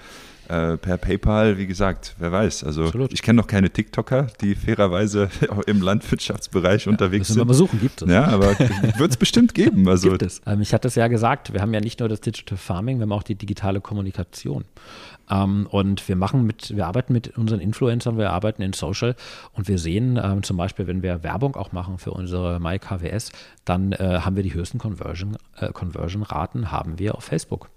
äh, 0.48 0.76
per 0.76 0.96
PayPal, 0.96 1.58
wie 1.58 1.66
gesagt, 1.66 2.14
wer 2.18 2.32
weiß. 2.32 2.64
Also 2.64 2.84
Absolut. 2.84 3.12
ich 3.12 3.22
kenne 3.22 3.36
noch 3.36 3.46
keine 3.46 3.70
TikToker, 3.70 4.28
die 4.40 4.54
fairerweise 4.54 5.28
im 5.66 5.80
Landwirtschaftsbereich 5.80 6.86
ja, 6.86 6.92
unterwegs 6.92 7.28
sind. 7.28 7.38
Wir 7.38 7.44
mal 7.44 7.54
suchen, 7.54 7.80
gibt 7.80 8.02
es. 8.02 8.10
Ja, 8.10 8.26
aber 8.26 8.58
wird 8.58 9.10
es 9.10 9.16
bestimmt 9.16 9.54
geben. 9.54 9.86
Also. 9.96 10.10
Gibt 10.10 10.22
es. 10.22 10.42
Ähm, 10.46 10.60
ich 10.60 10.74
hatte 10.74 10.88
es 10.88 10.94
ja 10.94 11.06
gesagt, 11.08 11.52
wir 11.52 11.60
haben 11.62 11.72
ja 11.72 11.80
nicht 11.80 12.00
nur 12.00 12.08
das 12.08 12.20
Digital 12.20 12.58
Farming, 12.58 12.98
wir 12.98 13.02
haben 13.02 13.12
auch 13.12 13.22
die 13.22 13.36
digitale 13.36 13.80
Kommunikation. 13.80 14.64
Ähm, 15.30 15.66
und 15.70 16.06
wir 16.08 16.16
machen 16.16 16.44
mit, 16.44 16.76
wir 16.76 16.86
arbeiten 16.86 17.12
mit 17.12 17.36
unseren 17.36 17.60
Influencern, 17.60 18.18
wir 18.18 18.30
arbeiten 18.30 18.62
in 18.62 18.72
Social 18.72 19.14
und 19.52 19.68
wir 19.68 19.78
sehen 19.78 20.20
ähm, 20.22 20.42
zum 20.42 20.56
Beispiel, 20.56 20.86
wenn 20.86 21.02
wir 21.02 21.22
Werbung 21.22 21.56
auch 21.56 21.72
machen 21.72 21.98
für 21.98 22.12
unsere 22.12 22.60
MyKWS, 22.60 23.32
dann 23.64 23.92
äh, 23.92 24.20
haben 24.20 24.36
wir 24.36 24.42
die 24.42 24.54
höchsten 24.54 24.78
Conversion, 24.78 25.36
äh, 25.56 25.72
Conversion-Raten 25.72 26.70
haben 26.70 26.98
wir 26.98 27.14
auf 27.16 27.24
Facebook. 27.24 27.68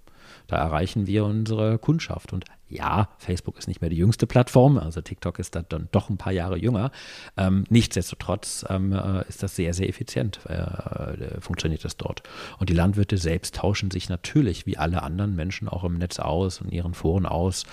Da 0.50 0.58
erreichen 0.58 1.06
wir 1.06 1.26
unsere 1.26 1.78
Kundschaft. 1.78 2.34
Und 2.34 2.46
ja, 2.70 3.10
Facebook 3.18 3.58
ist 3.58 3.68
nicht 3.68 3.82
mehr 3.82 3.90
die 3.90 3.98
jüngste 3.98 4.28
Plattform, 4.28 4.78
also 4.78 5.02
TikTok 5.02 5.40
ist 5.40 5.56
da 5.56 5.62
dann 5.62 5.90
doch 5.92 6.10
ein 6.10 6.18
paar 6.18 6.34
Jahre 6.34 6.58
jünger. 6.58 6.92
Ähm, 7.38 7.66
nichtsdestotrotz 7.70 8.66
ähm, 8.68 8.94
äh, 8.94 9.28
ist 9.28 9.44
das 9.44 9.56
sehr, 9.56 9.74
sehr 9.74 9.90
effizient, 9.90 10.40
äh, 10.48 10.54
äh, 10.54 11.42
funktioniert 11.42 11.86
das 11.86 11.98
dort. 11.98 12.24
Und 12.60 12.70
die 12.70 12.74
Landwirte 12.74 13.18
selbst 13.18 13.56
tauschen 13.56 13.92
sich 13.92 14.10
natürlich 14.10 14.66
wie 14.66 14.78
alle 14.78 15.04
anderen 15.04 15.36
Menschen 15.36 15.68
auch 15.68 15.84
im 15.84 15.98
Netz 15.98 16.20
aus 16.20 16.62
und 16.62 16.72
ihren 16.72 16.96
Foren 16.96 17.26
aus. 17.28 17.64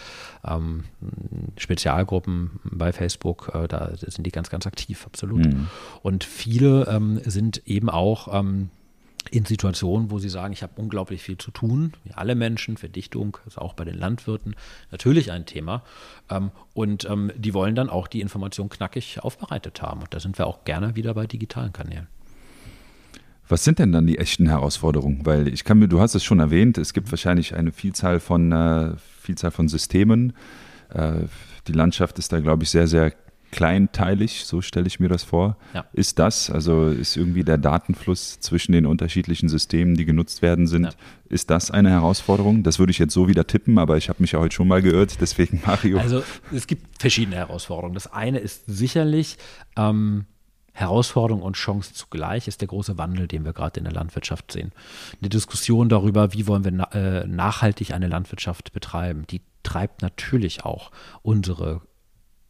Ähm, 0.46 0.84
Spezialgruppen 1.56 2.60
bei 2.64 2.92
Facebook, 2.92 3.52
äh, 3.54 3.68
da 3.68 3.92
sind 3.96 4.26
die 4.26 4.32
ganz, 4.32 4.50
ganz 4.50 4.66
aktiv, 4.66 5.06
absolut. 5.06 5.46
Mhm. 5.46 5.68
Und 6.02 6.24
viele 6.24 6.86
ähm, 6.88 7.20
sind 7.24 7.62
eben 7.66 7.88
auch 7.88 8.28
ähm, 8.32 8.70
in 9.30 9.44
Situationen, 9.44 10.10
wo 10.10 10.18
sie 10.18 10.28
sagen, 10.28 10.52
ich 10.52 10.62
habe 10.62 10.72
unglaublich 10.76 11.22
viel 11.22 11.38
zu 11.38 11.50
tun, 11.50 11.92
wie 12.04 12.12
alle 12.12 12.34
Menschen, 12.34 12.76
Verdichtung 12.76 13.38
ist 13.46 13.58
auch 13.58 13.74
bei 13.74 13.84
den 13.84 13.96
Landwirten 13.96 14.56
natürlich 14.90 15.32
ein 15.32 15.46
Thema. 15.46 15.82
Ähm, 16.30 16.50
und 16.74 17.08
ähm, 17.08 17.32
die 17.36 17.54
wollen 17.54 17.74
dann 17.74 17.88
auch 17.88 18.08
die 18.08 18.20
Information 18.20 18.68
knackig 18.68 19.22
aufbereitet 19.22 19.82
haben. 19.82 20.00
Und 20.00 20.12
da 20.14 20.20
sind 20.20 20.38
wir 20.38 20.46
auch 20.46 20.64
gerne 20.64 20.96
wieder 20.96 21.14
bei 21.14 21.26
digitalen 21.26 21.72
Kanälen. 21.72 22.08
Was 23.48 23.62
sind 23.62 23.78
denn 23.78 23.92
dann 23.92 24.06
die 24.06 24.18
echten 24.18 24.48
Herausforderungen? 24.48 25.24
Weil 25.24 25.48
ich 25.48 25.64
kann 25.64 25.78
mir, 25.78 25.86
du 25.88 26.00
hast 26.00 26.14
es 26.14 26.24
schon 26.24 26.40
erwähnt, 26.40 26.78
es 26.78 26.92
gibt 26.92 27.10
wahrscheinlich 27.12 27.54
eine 27.54 27.70
Vielzahl 27.70 28.18
von, 28.18 28.50
äh, 28.50 28.94
Vielzahl 29.20 29.52
von 29.52 29.68
Systemen. 29.68 30.32
Äh, 30.92 31.26
die 31.68 31.72
Landschaft 31.72 32.18
ist 32.18 32.32
da, 32.32 32.40
glaube 32.40 32.64
ich, 32.64 32.70
sehr, 32.70 32.88
sehr 32.88 33.12
kleinteilig, 33.56 34.44
so 34.44 34.60
stelle 34.60 34.86
ich 34.86 35.00
mir 35.00 35.08
das 35.08 35.24
vor. 35.24 35.56
Ja. 35.72 35.86
Ist 35.94 36.18
das, 36.18 36.50
also 36.50 36.88
ist 36.88 37.16
irgendwie 37.16 37.42
der 37.42 37.56
Datenfluss 37.56 38.38
zwischen 38.38 38.72
den 38.72 38.84
unterschiedlichen 38.84 39.48
Systemen, 39.48 39.94
die 39.96 40.04
genutzt 40.04 40.42
werden 40.42 40.66
sind, 40.66 40.84
ja. 40.84 40.90
ist 41.30 41.48
das 41.48 41.70
eine 41.70 41.88
Herausforderung? 41.88 42.62
Das 42.62 42.78
würde 42.78 42.90
ich 42.90 42.98
jetzt 42.98 43.14
so 43.14 43.28
wieder 43.28 43.46
tippen, 43.46 43.78
aber 43.78 43.96
ich 43.96 44.10
habe 44.10 44.22
mich 44.22 44.32
ja 44.32 44.40
heute 44.40 44.54
schon 44.54 44.68
mal 44.68 44.82
geirrt, 44.82 45.22
deswegen 45.22 45.62
Mario. 45.66 45.98
Also 45.98 46.22
es 46.52 46.66
gibt 46.66 47.00
verschiedene 47.00 47.36
Herausforderungen. 47.36 47.94
Das 47.94 48.12
eine 48.12 48.40
ist 48.40 48.64
sicherlich 48.66 49.38
ähm, 49.78 50.26
Herausforderung 50.72 51.40
und 51.40 51.56
Chance 51.56 51.94
zugleich, 51.94 52.48
ist 52.48 52.60
der 52.60 52.68
große 52.68 52.98
Wandel, 52.98 53.26
den 53.26 53.46
wir 53.46 53.54
gerade 53.54 53.80
in 53.80 53.84
der 53.84 53.94
Landwirtschaft 53.94 54.52
sehen. 54.52 54.72
Eine 55.22 55.30
Diskussion 55.30 55.88
darüber, 55.88 56.34
wie 56.34 56.46
wollen 56.46 56.64
wir 56.64 56.72
na 56.72 56.92
äh, 56.92 57.26
nachhaltig 57.26 57.94
eine 57.94 58.08
Landwirtschaft 58.08 58.74
betreiben, 58.74 59.24
die 59.30 59.40
treibt 59.62 60.02
natürlich 60.02 60.66
auch 60.66 60.90
unsere 61.22 61.80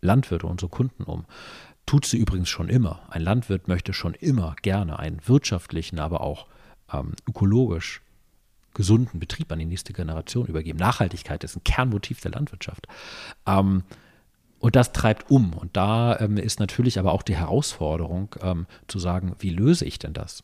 Landwirte, 0.07 0.47
unsere 0.47 0.71
Kunden 0.71 1.03
um. 1.03 1.25
Tut 1.85 2.07
sie 2.07 2.19
übrigens 2.19 2.49
schon 2.49 2.69
immer. 2.69 3.03
Ein 3.11 3.23
Landwirt 3.23 3.69
möchte 3.69 3.93
schon 3.93 4.15
immer 4.15 4.57
gerne 4.63 4.99
einen 4.99 5.21
wirtschaftlichen, 5.27 5.99
aber 5.99 6.21
auch 6.21 6.47
ähm, 6.93 7.13
ökologisch 7.29 8.01
gesunden 8.75 9.21
Betrieb 9.21 9.51
an 9.53 9.59
die 9.59 9.65
nächste 9.65 9.93
Generation 9.93 10.47
übergeben. 10.47 10.79
Nachhaltigkeit 10.79 11.43
ist 11.45 11.57
ein 11.57 11.65
Kernmotiv 11.65 12.21
der 12.21 12.33
Landwirtschaft. 12.33 12.87
Ähm, 13.47 13.85
und 14.59 14.77
das 14.77 14.93
treibt 14.93 15.31
um. 15.31 15.53
Und 15.53 15.77
da 15.77 16.19
ähm, 16.19 16.37
ist 16.37 16.61
natürlich 16.61 16.99
aber 16.99 17.13
auch 17.13 17.23
die 17.23 17.37
Herausforderung 17.37 18.35
ähm, 18.41 18.67
zu 18.89 18.99
sagen, 18.99 19.35
wie 19.39 19.51
löse 19.51 19.85
ich 19.85 19.99
denn 19.99 20.13
das? 20.13 20.43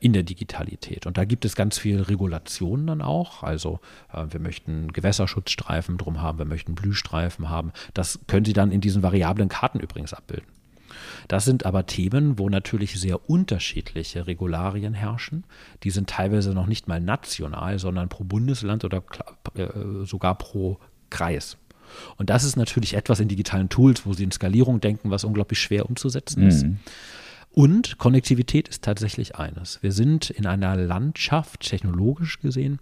In 0.00 0.12
der 0.12 0.24
Digitalität. 0.24 1.06
Und 1.06 1.16
da 1.16 1.24
gibt 1.24 1.44
es 1.44 1.54
ganz 1.54 1.78
viele 1.78 2.08
Regulationen 2.08 2.86
dann 2.88 3.02
auch. 3.02 3.42
Also 3.42 3.80
äh, 4.12 4.24
wir 4.30 4.40
möchten 4.40 4.92
Gewässerschutzstreifen 4.92 5.96
drum 5.96 6.20
haben, 6.20 6.38
wir 6.38 6.44
möchten 6.44 6.74
Blühstreifen 6.74 7.48
haben. 7.48 7.72
Das 7.94 8.18
können 8.26 8.44
Sie 8.44 8.52
dann 8.52 8.72
in 8.72 8.80
diesen 8.80 9.02
variablen 9.02 9.48
Karten 9.48 9.78
übrigens 9.78 10.12
abbilden. 10.12 10.46
Das 11.28 11.44
sind 11.44 11.66
aber 11.66 11.86
Themen, 11.86 12.38
wo 12.38 12.48
natürlich 12.48 12.98
sehr 12.98 13.28
unterschiedliche 13.28 14.26
Regularien 14.26 14.94
herrschen. 14.94 15.44
Die 15.82 15.90
sind 15.90 16.08
teilweise 16.08 16.52
noch 16.52 16.66
nicht 16.66 16.88
mal 16.88 17.00
national, 17.00 17.78
sondern 17.78 18.08
pro 18.08 18.24
Bundesland 18.24 18.84
oder 18.84 19.02
äh, 19.54 20.04
sogar 20.04 20.36
pro 20.36 20.78
Kreis. 21.10 21.58
Und 22.16 22.30
das 22.30 22.44
ist 22.44 22.56
natürlich 22.56 22.94
etwas 22.94 23.20
in 23.20 23.28
digitalen 23.28 23.68
Tools, 23.68 24.04
wo 24.06 24.12
Sie 24.12 24.24
in 24.24 24.32
Skalierung 24.32 24.80
denken, 24.80 25.10
was 25.10 25.22
unglaublich 25.22 25.60
schwer 25.60 25.88
umzusetzen 25.88 26.42
ist. 26.42 26.64
Mhm. 26.64 26.78
Und 27.58 27.96
Konnektivität 27.96 28.68
ist 28.68 28.84
tatsächlich 28.84 29.36
eines. 29.36 29.82
Wir 29.82 29.90
sind 29.90 30.28
in 30.28 30.44
einer 30.44 30.76
Landschaft, 30.76 31.60
technologisch 31.60 32.38
gesehen, 32.38 32.80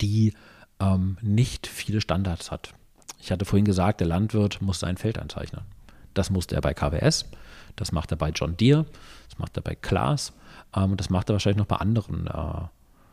die 0.00 0.32
ähm, 0.80 1.18
nicht 1.20 1.66
viele 1.66 2.00
Standards 2.00 2.50
hat. 2.50 2.72
Ich 3.20 3.30
hatte 3.30 3.44
vorhin 3.44 3.66
gesagt, 3.66 4.00
der 4.00 4.06
Landwirt 4.06 4.62
muss 4.62 4.80
sein 4.80 4.96
Feld 4.96 5.18
einzeichnen. 5.18 5.66
Das 6.14 6.30
musste 6.30 6.54
er 6.54 6.62
bei 6.62 6.72
KWS, 6.72 7.26
das 7.76 7.92
macht 7.92 8.10
er 8.10 8.16
bei 8.16 8.30
John 8.30 8.56
Deere, 8.56 8.86
das 9.28 9.38
macht 9.38 9.58
er 9.58 9.62
bei 9.62 9.74
Klaas 9.74 10.32
ähm, 10.74 10.92
und 10.92 10.98
das 10.98 11.10
macht 11.10 11.28
er 11.28 11.34
wahrscheinlich 11.34 11.58
noch 11.58 11.66
bei 11.66 11.76
anderen 11.76 12.26
äh, 12.26 12.68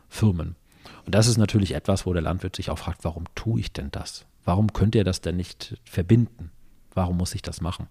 Firmen. 0.08 0.56
Und 1.04 1.14
das 1.14 1.26
ist 1.26 1.36
natürlich 1.36 1.74
etwas, 1.74 2.06
wo 2.06 2.14
der 2.14 2.22
Landwirt 2.22 2.56
sich 2.56 2.70
auch 2.70 2.78
fragt, 2.78 3.04
warum 3.04 3.24
tue 3.34 3.60
ich 3.60 3.74
denn 3.74 3.90
das? 3.90 4.24
Warum 4.46 4.72
könnt 4.72 4.94
ihr 4.94 5.04
das 5.04 5.20
denn 5.20 5.36
nicht 5.36 5.76
verbinden? 5.84 6.50
Warum 6.98 7.16
muss 7.16 7.32
ich 7.36 7.42
das 7.42 7.60
machen? 7.60 7.86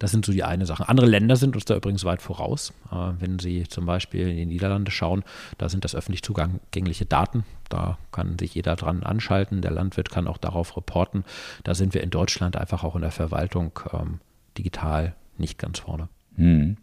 Das 0.00 0.10
sind 0.10 0.26
so 0.26 0.32
die 0.32 0.44
eine 0.44 0.66
Sache. 0.66 0.86
Andere 0.86 1.06
Länder 1.06 1.36
sind 1.36 1.54
uns 1.54 1.64
da 1.64 1.74
übrigens 1.74 2.04
weit 2.04 2.20
voraus. 2.20 2.74
Äh, 2.92 3.12
wenn 3.18 3.38
Sie 3.38 3.64
zum 3.66 3.86
Beispiel 3.86 4.28
in 4.28 4.36
die 4.36 4.44
Niederlande 4.44 4.90
schauen, 4.90 5.24
da 5.56 5.70
sind 5.70 5.82
das 5.82 5.94
öffentlich 5.94 6.22
zugängliche 6.22 7.06
Daten. 7.06 7.44
Da 7.70 7.96
kann 8.12 8.38
sich 8.38 8.54
jeder 8.54 8.76
dran 8.76 9.02
anschalten. 9.02 9.62
Der 9.62 9.70
Landwirt 9.70 10.10
kann 10.10 10.28
auch 10.28 10.36
darauf 10.36 10.76
reporten. 10.76 11.24
Da 11.64 11.74
sind 11.74 11.94
wir 11.94 12.02
in 12.02 12.10
Deutschland 12.10 12.54
einfach 12.58 12.84
auch 12.84 12.96
in 12.96 13.00
der 13.00 13.12
Verwaltung 13.12 13.80
ähm, 13.94 14.20
digital 14.58 15.14
nicht 15.38 15.58
ganz 15.58 15.78
vorne. 15.78 16.10
Hm. 16.36 16.76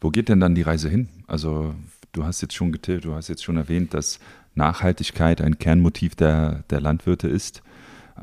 Wo 0.00 0.10
geht 0.10 0.28
denn 0.28 0.40
dann 0.40 0.56
die 0.56 0.62
Reise 0.62 0.88
hin? 0.88 1.08
Also 1.28 1.76
du 2.10 2.24
hast 2.24 2.40
jetzt 2.40 2.54
schon 2.54 2.72
getippt, 2.72 3.04
du 3.04 3.14
hast 3.14 3.28
jetzt 3.28 3.44
schon 3.44 3.56
erwähnt, 3.56 3.94
dass 3.94 4.18
Nachhaltigkeit 4.56 5.40
ein 5.40 5.60
Kernmotiv 5.60 6.16
der, 6.16 6.64
der 6.70 6.80
Landwirte 6.80 7.28
ist. 7.28 7.62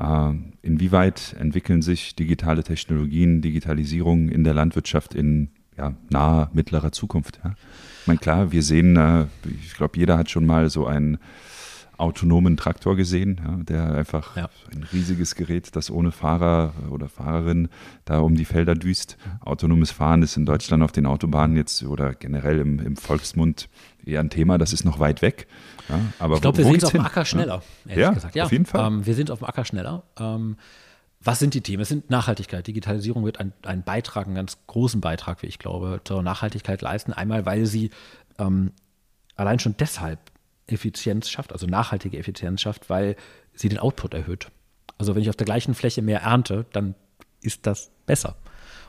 Ähm, 0.00 0.52
inwieweit 0.62 1.34
entwickeln 1.38 1.82
sich 1.82 2.14
digitale 2.14 2.62
Technologien, 2.62 3.42
Digitalisierung 3.42 4.28
in 4.28 4.44
der 4.44 4.54
Landwirtschaft 4.54 5.14
in 5.14 5.50
ja, 5.76 5.94
naher, 6.10 6.50
mittlerer 6.52 6.92
Zukunft? 6.92 7.40
Ja? 7.42 7.54
Ich 8.02 8.06
meine, 8.06 8.18
klar, 8.18 8.52
wir 8.52 8.62
sehen, 8.62 8.96
äh, 8.96 9.26
ich 9.62 9.74
glaube, 9.74 9.98
jeder 9.98 10.16
hat 10.16 10.30
schon 10.30 10.46
mal 10.46 10.70
so 10.70 10.86
einen 10.86 11.18
autonomen 11.98 12.56
Traktor 12.56 12.96
gesehen, 12.96 13.40
ja, 13.44 13.56
der 13.64 13.92
einfach 13.94 14.36
ja. 14.36 14.48
ein 14.72 14.84
riesiges 14.92 15.34
Gerät, 15.34 15.74
das 15.76 15.90
ohne 15.90 16.12
Fahrer 16.12 16.72
oder 16.90 17.08
Fahrerin 17.08 17.68
da 18.04 18.20
um 18.20 18.36
die 18.36 18.44
Felder 18.44 18.74
düst. 18.74 19.18
Autonomes 19.40 19.90
Fahren 19.90 20.22
ist 20.22 20.36
in 20.36 20.46
Deutschland 20.46 20.82
auf 20.82 20.92
den 20.92 21.06
Autobahnen 21.06 21.56
jetzt 21.56 21.82
oder 21.82 22.14
generell 22.14 22.60
im, 22.60 22.78
im 22.78 22.96
Volksmund 22.96 23.68
eher 24.04 24.20
ein 24.20 24.30
Thema, 24.30 24.58
das 24.58 24.72
ist 24.72 24.84
noch 24.84 25.00
weit 25.00 25.22
weg. 25.22 25.48
Ja, 25.88 26.00
aber 26.18 26.36
ich 26.36 26.40
glaube, 26.40 26.58
wir 26.58 26.64
sind 26.64 26.84
auf 26.84 26.92
dem 26.92 27.04
Acker 27.04 27.24
schneller, 27.24 27.62
ehrlich 27.86 28.02
ja, 28.02 28.12
gesagt. 28.12 28.34
Ja, 28.34 28.44
auf 28.44 28.52
jeden 28.52 28.66
Fall. 28.66 28.86
Ähm, 28.86 29.04
wir 29.04 29.14
sind 29.14 29.30
auf 29.30 29.40
dem 29.40 29.48
Acker 29.48 29.64
schneller. 29.64 30.04
Ähm, 30.18 30.56
was 31.20 31.40
sind 31.40 31.54
die 31.54 31.62
Themen? 31.62 31.82
Es 31.82 31.88
sind 31.88 32.10
Nachhaltigkeit. 32.10 32.66
Digitalisierung 32.66 33.24
wird 33.24 33.38
einen 33.40 33.82
Beitrag, 33.82 34.26
einen 34.26 34.36
ganz 34.36 34.56
großen 34.68 35.00
Beitrag, 35.00 35.42
wie 35.42 35.46
ich 35.46 35.58
glaube, 35.58 36.00
zur 36.04 36.22
Nachhaltigkeit 36.22 36.80
leisten. 36.80 37.12
Einmal, 37.12 37.44
weil 37.44 37.66
sie 37.66 37.90
ähm, 38.38 38.70
allein 39.34 39.58
schon 39.58 39.74
deshalb 39.78 40.20
Effizienz 40.68 41.28
schafft, 41.28 41.52
also 41.52 41.66
nachhaltige 41.66 42.18
Effizienz 42.18 42.60
schafft, 42.60 42.90
weil 42.90 43.16
sie 43.54 43.68
den 43.68 43.78
Output 43.78 44.14
erhöht. 44.14 44.50
Also 44.98 45.14
wenn 45.14 45.22
ich 45.22 45.28
auf 45.28 45.36
der 45.36 45.44
gleichen 45.44 45.74
Fläche 45.74 46.02
mehr 46.02 46.22
ernte, 46.22 46.66
dann 46.72 46.94
ist 47.40 47.66
das 47.66 47.90
besser. 48.06 48.36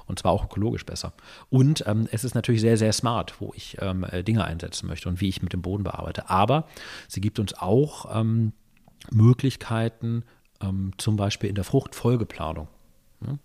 Und 0.08 0.18
zwar 0.18 0.32
auch 0.32 0.46
ökologisch 0.46 0.86
besser. 0.86 1.14
Und 1.50 1.84
ähm, 1.86 2.08
es 2.12 2.24
ist 2.24 2.34
natürlich 2.34 2.62
sehr, 2.62 2.78
sehr 2.78 2.94
smart, 2.94 3.40
wo 3.40 3.54
ich 3.56 3.78
ähm, 3.80 4.04
äh, 4.04 4.24
Dinge 4.24 4.44
einsetzen 4.44 4.88
möchte 4.88 5.08
und 5.08 5.22
wie 5.22 5.30
ich 5.30 5.44
mit 5.44 5.54
dem 5.54 5.62
Boden 5.62 5.84
bearbeite. 5.84 6.30
Aber 6.30 6.68
sie 7.08 7.22
gibt 7.22 7.38
uns 7.38 7.54
auch 7.54 8.20
ähm, 8.20 8.54
Möglichkeiten, 9.12 10.24
ähm, 10.62 10.94
zum 10.98 11.16
Beispiel 11.16 11.50
in 11.50 11.56
der 11.56 11.64
Fruchtfolgeplanung. 11.64 12.68
Ja? 13.26 13.38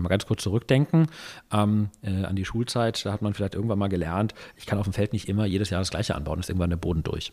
Mal 0.00 0.08
ganz 0.08 0.24
kurz 0.26 0.42
zurückdenken 0.42 1.06
ähm, 1.52 1.90
äh, 2.02 2.24
an 2.24 2.34
die 2.34 2.46
Schulzeit. 2.46 3.04
Da 3.04 3.12
hat 3.12 3.20
man 3.20 3.34
vielleicht 3.34 3.54
irgendwann 3.54 3.78
mal 3.78 3.88
gelernt, 3.88 4.34
ich 4.56 4.64
kann 4.64 4.78
auf 4.78 4.86
dem 4.86 4.94
Feld 4.94 5.12
nicht 5.12 5.28
immer 5.28 5.44
jedes 5.44 5.68
Jahr 5.70 5.80
das 5.80 5.90
Gleiche 5.90 6.14
anbauen, 6.14 6.40
ist 6.40 6.48
irgendwann 6.48 6.70
der 6.70 6.78
Boden 6.78 7.02
durch. 7.02 7.32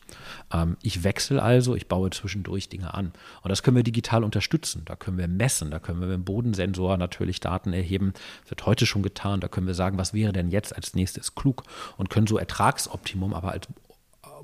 Ähm, 0.51 0.75
ich 0.81 1.03
wechsle 1.03 1.41
also, 1.41 1.75
ich 1.75 1.87
baue 1.87 2.09
zwischendurch 2.09 2.67
Dinge 2.67 2.93
an. 2.93 3.13
Und 3.43 3.49
das 3.49 3.63
können 3.63 3.77
wir 3.77 3.83
digital 3.83 4.23
unterstützen. 4.23 4.83
Da 4.85 4.95
können 4.95 5.17
wir 5.17 5.27
messen, 5.27 5.71
da 5.71 5.79
können 5.79 6.01
wir 6.01 6.07
mit 6.07 6.15
dem 6.15 6.25
Bodensensor 6.25 6.97
natürlich 6.97 7.39
Daten 7.39 7.71
erheben. 7.71 8.13
Das 8.41 8.51
wird 8.51 8.65
heute 8.65 8.85
schon 8.85 9.03
getan. 9.03 9.39
Da 9.39 9.47
können 9.47 9.67
wir 9.67 9.73
sagen, 9.73 9.97
was 9.97 10.13
wäre 10.13 10.33
denn 10.33 10.49
jetzt 10.49 10.75
als 10.75 10.93
nächstes 10.93 11.35
klug 11.35 11.63
und 11.95 12.09
können 12.09 12.27
so 12.27 12.37
Ertragsoptimum, 12.37 13.33
aber 13.33 13.51
als 13.51 13.67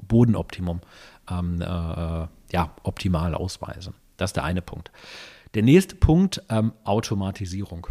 Bodenoptimum 0.07 0.81
ähm, 1.29 1.61
äh, 1.61 1.65
ja, 1.65 2.71
optimal 2.83 3.35
ausweisen. 3.35 3.93
Das 4.17 4.29
ist 4.29 4.35
der 4.35 4.45
eine 4.45 4.61
Punkt. 4.61 4.91
Der 5.55 5.63
nächste 5.63 5.95
Punkt, 5.95 6.43
ähm, 6.49 6.73
Automatisierung. 6.83 7.87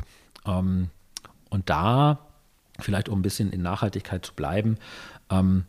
Ähm, 0.46 0.90
und 1.48 1.70
da, 1.70 2.18
vielleicht 2.78 3.08
um 3.08 3.18
ein 3.18 3.22
bisschen 3.22 3.50
in 3.50 3.62
Nachhaltigkeit 3.62 4.24
zu 4.24 4.34
bleiben, 4.34 4.76
ähm, 5.30 5.64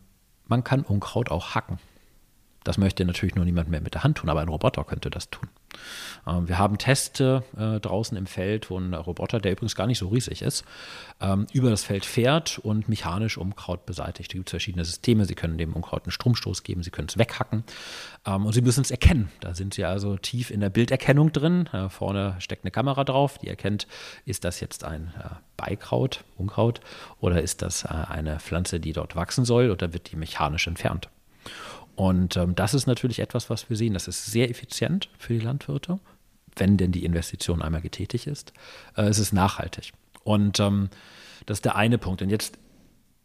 man 0.46 0.62
kann 0.62 0.82
Unkraut 0.82 1.30
auch 1.30 1.54
hacken. 1.54 1.78
Das 2.64 2.78
möchte 2.78 3.04
natürlich 3.04 3.34
nur 3.34 3.44
niemand 3.44 3.70
mehr 3.70 3.80
mit 3.80 3.94
der 3.94 4.04
Hand 4.04 4.18
tun, 4.18 4.28
aber 4.28 4.40
ein 4.40 4.48
Roboter 4.48 4.84
könnte 4.84 5.08
das 5.08 5.30
tun. 5.30 5.48
Ähm, 6.26 6.48
wir 6.48 6.58
haben 6.58 6.78
Teste 6.78 7.44
äh, 7.56 7.80
draußen 7.80 8.16
im 8.16 8.26
Feld, 8.26 8.70
wo 8.70 8.78
ein 8.78 8.94
Roboter, 8.94 9.40
der 9.40 9.52
übrigens 9.52 9.76
gar 9.76 9.86
nicht 9.86 9.98
so 9.98 10.08
riesig 10.08 10.42
ist, 10.42 10.64
ähm, 11.20 11.46
über 11.52 11.70
das 11.70 11.84
Feld 11.84 12.04
fährt 12.04 12.58
und 12.58 12.88
mechanisch 12.88 13.38
Unkraut 13.38 13.86
beseitigt. 13.86 14.32
Da 14.32 14.36
gibt 14.36 14.48
es 14.48 14.50
verschiedene 14.50 14.84
Systeme. 14.84 15.24
Sie 15.24 15.34
können 15.34 15.58
dem 15.58 15.72
Unkraut 15.74 16.04
einen 16.04 16.12
Stromstoß 16.12 16.62
geben, 16.62 16.82
Sie 16.82 16.90
können 16.90 17.08
es 17.08 17.18
weghacken 17.18 17.64
ähm, 18.26 18.46
und 18.46 18.52
Sie 18.52 18.62
müssen 18.62 18.80
es 18.80 18.90
erkennen. 18.90 19.30
Da 19.40 19.54
sind 19.54 19.74
Sie 19.74 19.84
also 19.84 20.16
tief 20.16 20.50
in 20.50 20.60
der 20.60 20.70
Bilderkennung 20.70 21.32
drin. 21.32 21.68
Äh, 21.72 21.88
vorne 21.88 22.36
steckt 22.38 22.64
eine 22.64 22.70
Kamera 22.70 23.04
drauf, 23.04 23.38
die 23.38 23.48
erkennt, 23.48 23.86
ist 24.24 24.44
das 24.44 24.60
jetzt 24.60 24.84
ein 24.84 25.12
äh, 25.18 25.28
Beikraut, 25.56 26.24
Unkraut 26.36 26.80
oder 27.20 27.40
ist 27.40 27.62
das 27.62 27.86
eine 27.86 28.38
Pflanze, 28.40 28.78
die 28.78 28.92
dort 28.92 29.16
wachsen 29.16 29.44
soll 29.44 29.70
oder 29.70 29.92
wird 29.92 30.10
die 30.12 30.16
mechanisch 30.16 30.66
entfernt. 30.66 31.08
Und 31.96 32.36
ähm, 32.36 32.54
das 32.54 32.74
ist 32.74 32.86
natürlich 32.86 33.18
etwas, 33.20 33.50
was 33.50 33.68
wir 33.68 33.76
sehen. 33.76 33.94
Das 33.94 34.06
ist 34.06 34.26
sehr 34.26 34.50
effizient 34.50 35.08
für 35.18 35.32
die 35.32 35.40
Landwirte, 35.40 35.98
wenn 36.54 36.76
denn 36.76 36.92
die 36.92 37.04
Investition 37.04 37.62
einmal 37.62 37.80
getätigt 37.80 38.26
ist. 38.26 38.52
Äh, 38.96 39.04
es 39.04 39.18
ist 39.18 39.32
nachhaltig. 39.32 39.92
Und 40.22 40.60
ähm, 40.60 40.90
das 41.46 41.58
ist 41.58 41.64
der 41.64 41.76
eine 41.76 41.98
Punkt. 41.98 42.20
Und 42.20 42.28
jetzt 42.28 42.58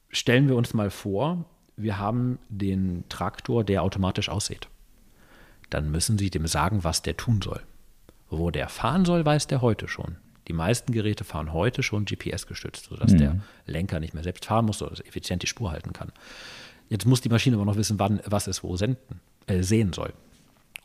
stellen 0.10 0.48
wir 0.48 0.56
uns 0.56 0.74
mal 0.74 0.90
vor, 0.90 1.46
wir 1.76 1.98
haben 1.98 2.40
den 2.50 3.04
Traktor, 3.10 3.64
der 3.64 3.84
automatisch 3.84 4.30
aussieht. 4.30 4.68
Dann 5.70 5.92
müssen 5.92 6.18
Sie 6.18 6.30
dem 6.30 6.48
sagen, 6.48 6.84
was 6.84 7.02
der 7.02 7.18
tun 7.18 7.42
soll. 7.42 7.62
Wo 8.30 8.52
der 8.52 8.70
fahren 8.70 9.04
soll, 9.04 9.26
weiß 9.26 9.48
der 9.48 9.62
heute 9.62 9.88
schon. 9.88 10.18
Die 10.48 10.54
meisten 10.54 10.92
Geräte 10.92 11.24
fahren 11.24 11.54
heute 11.54 11.84
schon 11.84 12.06
GPS 12.06 12.48
gestützt, 12.48 12.86
sodass 12.86 13.12
mhm. 13.12 13.18
der 13.18 13.40
Lenker 13.66 14.00
nicht 14.00 14.14
mehr 14.14 14.24
selbst 14.24 14.46
fahren 14.46 14.66
muss 14.66 14.82
oder 14.82 14.94
effizient 15.06 15.44
die 15.44 15.48
Spur 15.48 15.72
halten 15.72 15.94
kann. 15.94 16.12
Jetzt 16.92 17.06
muss 17.06 17.22
die 17.22 17.30
Maschine 17.30 17.56
aber 17.56 17.64
noch 17.64 17.78
wissen, 17.78 18.00
wann 18.00 18.20
was 18.26 18.48
es 18.48 18.64
wo 18.64 18.76
senden, 18.76 19.22
äh, 19.48 19.64
sehen 19.64 19.94
soll. 19.94 20.12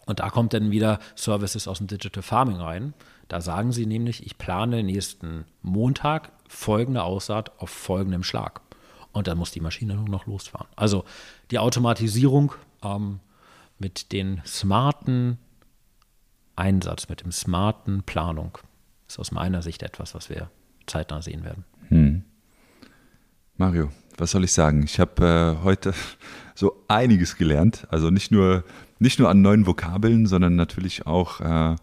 Und 0.06 0.20
da 0.20 0.30
kommt 0.30 0.54
dann 0.54 0.70
wieder 0.70 1.00
Services 1.16 1.66
aus 1.66 1.78
dem 1.78 1.88
Digital 1.88 2.22
Farming 2.22 2.58
rein. 2.58 2.94
Da 3.26 3.40
sagen 3.40 3.72
sie 3.72 3.86
nämlich, 3.86 4.24
ich 4.24 4.38
plane 4.38 4.84
nächsten 4.84 5.46
Montag 5.62 6.30
folgende 6.46 7.02
Aussaat 7.02 7.60
auf 7.60 7.70
folgendem 7.70 8.22
Schlag. 8.22 8.60
Und 9.10 9.26
dann 9.26 9.36
muss 9.36 9.50
die 9.50 9.60
Maschine 9.60 9.96
nur 9.96 10.08
noch 10.08 10.26
losfahren. 10.26 10.68
Also 10.76 11.04
die 11.50 11.58
Automatisierung 11.58 12.52
ähm, 12.84 13.18
mit 13.80 14.12
den 14.12 14.42
smarten 14.46 15.38
Einsatz, 16.54 17.08
mit 17.08 17.22
dem 17.22 17.32
smarten 17.32 18.04
Planung 18.04 18.58
ist 19.08 19.18
aus 19.18 19.32
meiner 19.32 19.60
Sicht 19.60 19.82
etwas, 19.82 20.14
was 20.14 20.30
wir 20.30 20.50
zeitnah 20.86 21.20
sehen 21.20 21.42
werden. 21.42 21.64
Hm. 21.88 22.22
Mario, 23.56 23.90
was 24.18 24.30
soll 24.30 24.44
ich 24.44 24.52
sagen? 24.52 24.82
Ich 24.84 25.00
habe 25.00 25.56
äh, 25.60 25.64
heute 25.64 25.92
so 26.54 26.82
einiges 26.88 27.36
gelernt. 27.36 27.86
Also 27.90 28.10
nicht 28.10 28.30
nur, 28.30 28.64
nicht 28.98 29.18
nur 29.18 29.28
an 29.28 29.42
neuen 29.42 29.66
Vokabeln, 29.66 30.26
sondern 30.26 30.56
natürlich 30.56 31.06
auch 31.06 31.40
äh, 31.40 31.76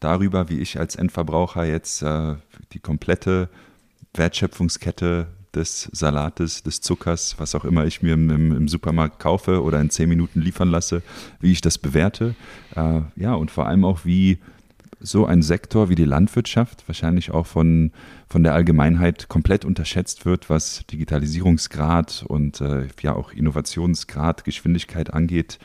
darüber, 0.00 0.48
wie 0.48 0.60
ich 0.60 0.78
als 0.78 0.96
Endverbraucher 0.96 1.64
jetzt 1.64 2.02
äh, 2.02 2.34
die 2.72 2.80
komplette 2.80 3.48
Wertschöpfungskette 4.14 5.28
des 5.54 5.90
Salates, 5.92 6.62
des 6.62 6.80
Zuckers, 6.80 7.34
was 7.38 7.54
auch 7.54 7.64
immer 7.64 7.84
ich 7.84 8.02
mir 8.02 8.14
im, 8.14 8.30
im, 8.30 8.68
Supermarkt 8.68 9.18
kaufe 9.18 9.62
oder 9.62 9.80
in 9.80 9.90
zehn 9.90 10.08
Minuten 10.08 10.40
liefern 10.40 10.70
lasse, 10.70 11.02
wie 11.40 11.52
ich 11.52 11.60
das 11.60 11.78
bewerte. 11.78 12.34
Äh, 12.76 13.00
ja, 13.16 13.34
und 13.34 13.50
vor 13.50 13.66
allem 13.66 13.84
auch, 13.84 14.04
wie 14.04 14.38
so 15.00 15.26
ein 15.26 15.42
Sektor 15.42 15.88
wie 15.88 15.94
die 15.94 16.04
Landwirtschaft 16.04 16.84
wahrscheinlich 16.86 17.30
auch 17.30 17.46
von, 17.46 17.90
von 18.28 18.42
der 18.42 18.54
Allgemeinheit 18.54 19.28
komplett 19.28 19.64
unterschätzt 19.64 20.26
wird, 20.26 20.50
was 20.50 20.84
Digitalisierungsgrad 20.90 22.24
und 22.28 22.60
äh, 22.60 22.88
ja 23.02 23.14
auch 23.14 23.32
Innovationsgrad, 23.32 24.44
Geschwindigkeit 24.44 25.12
angeht. 25.12 25.58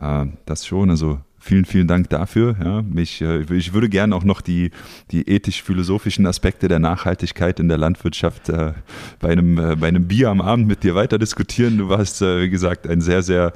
Äh, 0.00 0.26
das 0.46 0.66
schon, 0.66 0.90
also 0.90 1.20
vielen, 1.38 1.64
vielen 1.66 1.88
Dank 1.88 2.08
dafür. 2.10 2.56
Ja, 2.62 2.82
mich, 2.82 3.20
äh, 3.20 3.42
ich 3.54 3.74
würde 3.74 3.88
gerne 3.88 4.14
auch 4.16 4.24
noch 4.24 4.40
die, 4.40 4.70
die 5.10 5.28
ethisch-philosophischen 5.28 6.26
Aspekte 6.26 6.68
der 6.68 6.78
Nachhaltigkeit 6.78 7.60
in 7.60 7.68
der 7.68 7.78
Landwirtschaft 7.78 8.48
äh, 8.48 8.72
bei, 9.18 9.30
einem, 9.30 9.58
äh, 9.58 9.76
bei 9.76 9.88
einem 9.88 10.06
Bier 10.06 10.30
am 10.30 10.40
Abend 10.40 10.66
mit 10.66 10.84
dir 10.84 10.94
weiter 10.94 11.18
diskutieren. 11.18 11.76
Du 11.78 11.88
warst, 11.88 12.22
äh, 12.22 12.42
wie 12.42 12.50
gesagt, 12.50 12.86
ein 12.86 13.02
sehr, 13.02 13.22
sehr, 13.22 13.52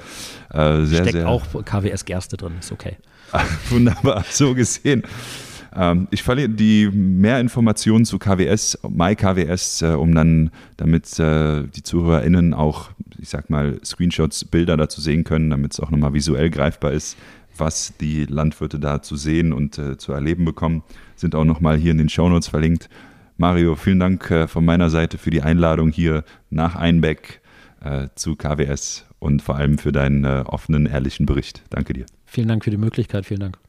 äh, 0.50 0.84
sehr, 0.84 1.02
Steckt 1.02 1.12
sehr. 1.12 1.28
auch 1.28 1.46
KWS 1.64 2.04
Gerste 2.04 2.36
drin, 2.36 2.54
ist 2.58 2.72
okay. 2.72 2.96
Wunderbar, 3.70 4.24
so 4.30 4.54
gesehen. 4.54 5.02
Ähm, 5.74 6.08
ich 6.10 6.22
verliere 6.22 6.48
die 6.48 6.88
mehr 6.90 7.40
Informationen 7.40 8.04
zu 8.04 8.18
KWS, 8.18 8.78
MyKWS, 8.88 9.82
äh, 9.82 9.86
um 9.88 10.14
dann, 10.14 10.50
damit 10.76 11.18
äh, 11.18 11.64
die 11.64 11.82
ZuhörerInnen 11.82 12.54
auch, 12.54 12.90
ich 13.18 13.28
sag 13.28 13.50
mal, 13.50 13.80
Screenshots, 13.84 14.44
Bilder 14.44 14.76
dazu 14.76 15.00
sehen 15.00 15.24
können, 15.24 15.50
damit 15.50 15.72
es 15.72 15.80
auch 15.80 15.90
nochmal 15.90 16.14
visuell 16.14 16.50
greifbar 16.50 16.92
ist, 16.92 17.16
was 17.56 17.94
die 18.00 18.24
Landwirte 18.26 18.78
da 18.78 19.02
zu 19.02 19.16
sehen 19.16 19.52
und 19.52 19.78
äh, 19.78 19.96
zu 19.96 20.12
erleben 20.12 20.44
bekommen, 20.44 20.82
sind 21.16 21.34
auch 21.34 21.44
nochmal 21.44 21.76
hier 21.76 21.92
in 21.92 21.98
den 21.98 22.08
Shownotes 22.08 22.48
verlinkt. 22.48 22.88
Mario, 23.36 23.74
vielen 23.74 23.98
Dank 23.98 24.30
äh, 24.30 24.46
von 24.46 24.64
meiner 24.64 24.90
Seite 24.90 25.18
für 25.18 25.30
die 25.30 25.42
Einladung 25.42 25.90
hier 25.90 26.24
nach 26.50 26.76
Einbeck 26.76 27.40
äh, 27.82 28.08
zu 28.14 28.36
KWS 28.36 29.06
und 29.18 29.42
vor 29.42 29.56
allem 29.56 29.78
für 29.78 29.90
deinen 29.90 30.24
äh, 30.24 30.44
offenen, 30.46 30.86
ehrlichen 30.86 31.26
Bericht. 31.26 31.62
Danke 31.70 31.94
dir. 31.94 32.06
Vielen 32.34 32.48
Dank 32.48 32.64
für 32.64 32.70
die 32.70 32.76
Möglichkeit. 32.76 33.26
Vielen 33.26 33.38
Dank. 33.38 33.63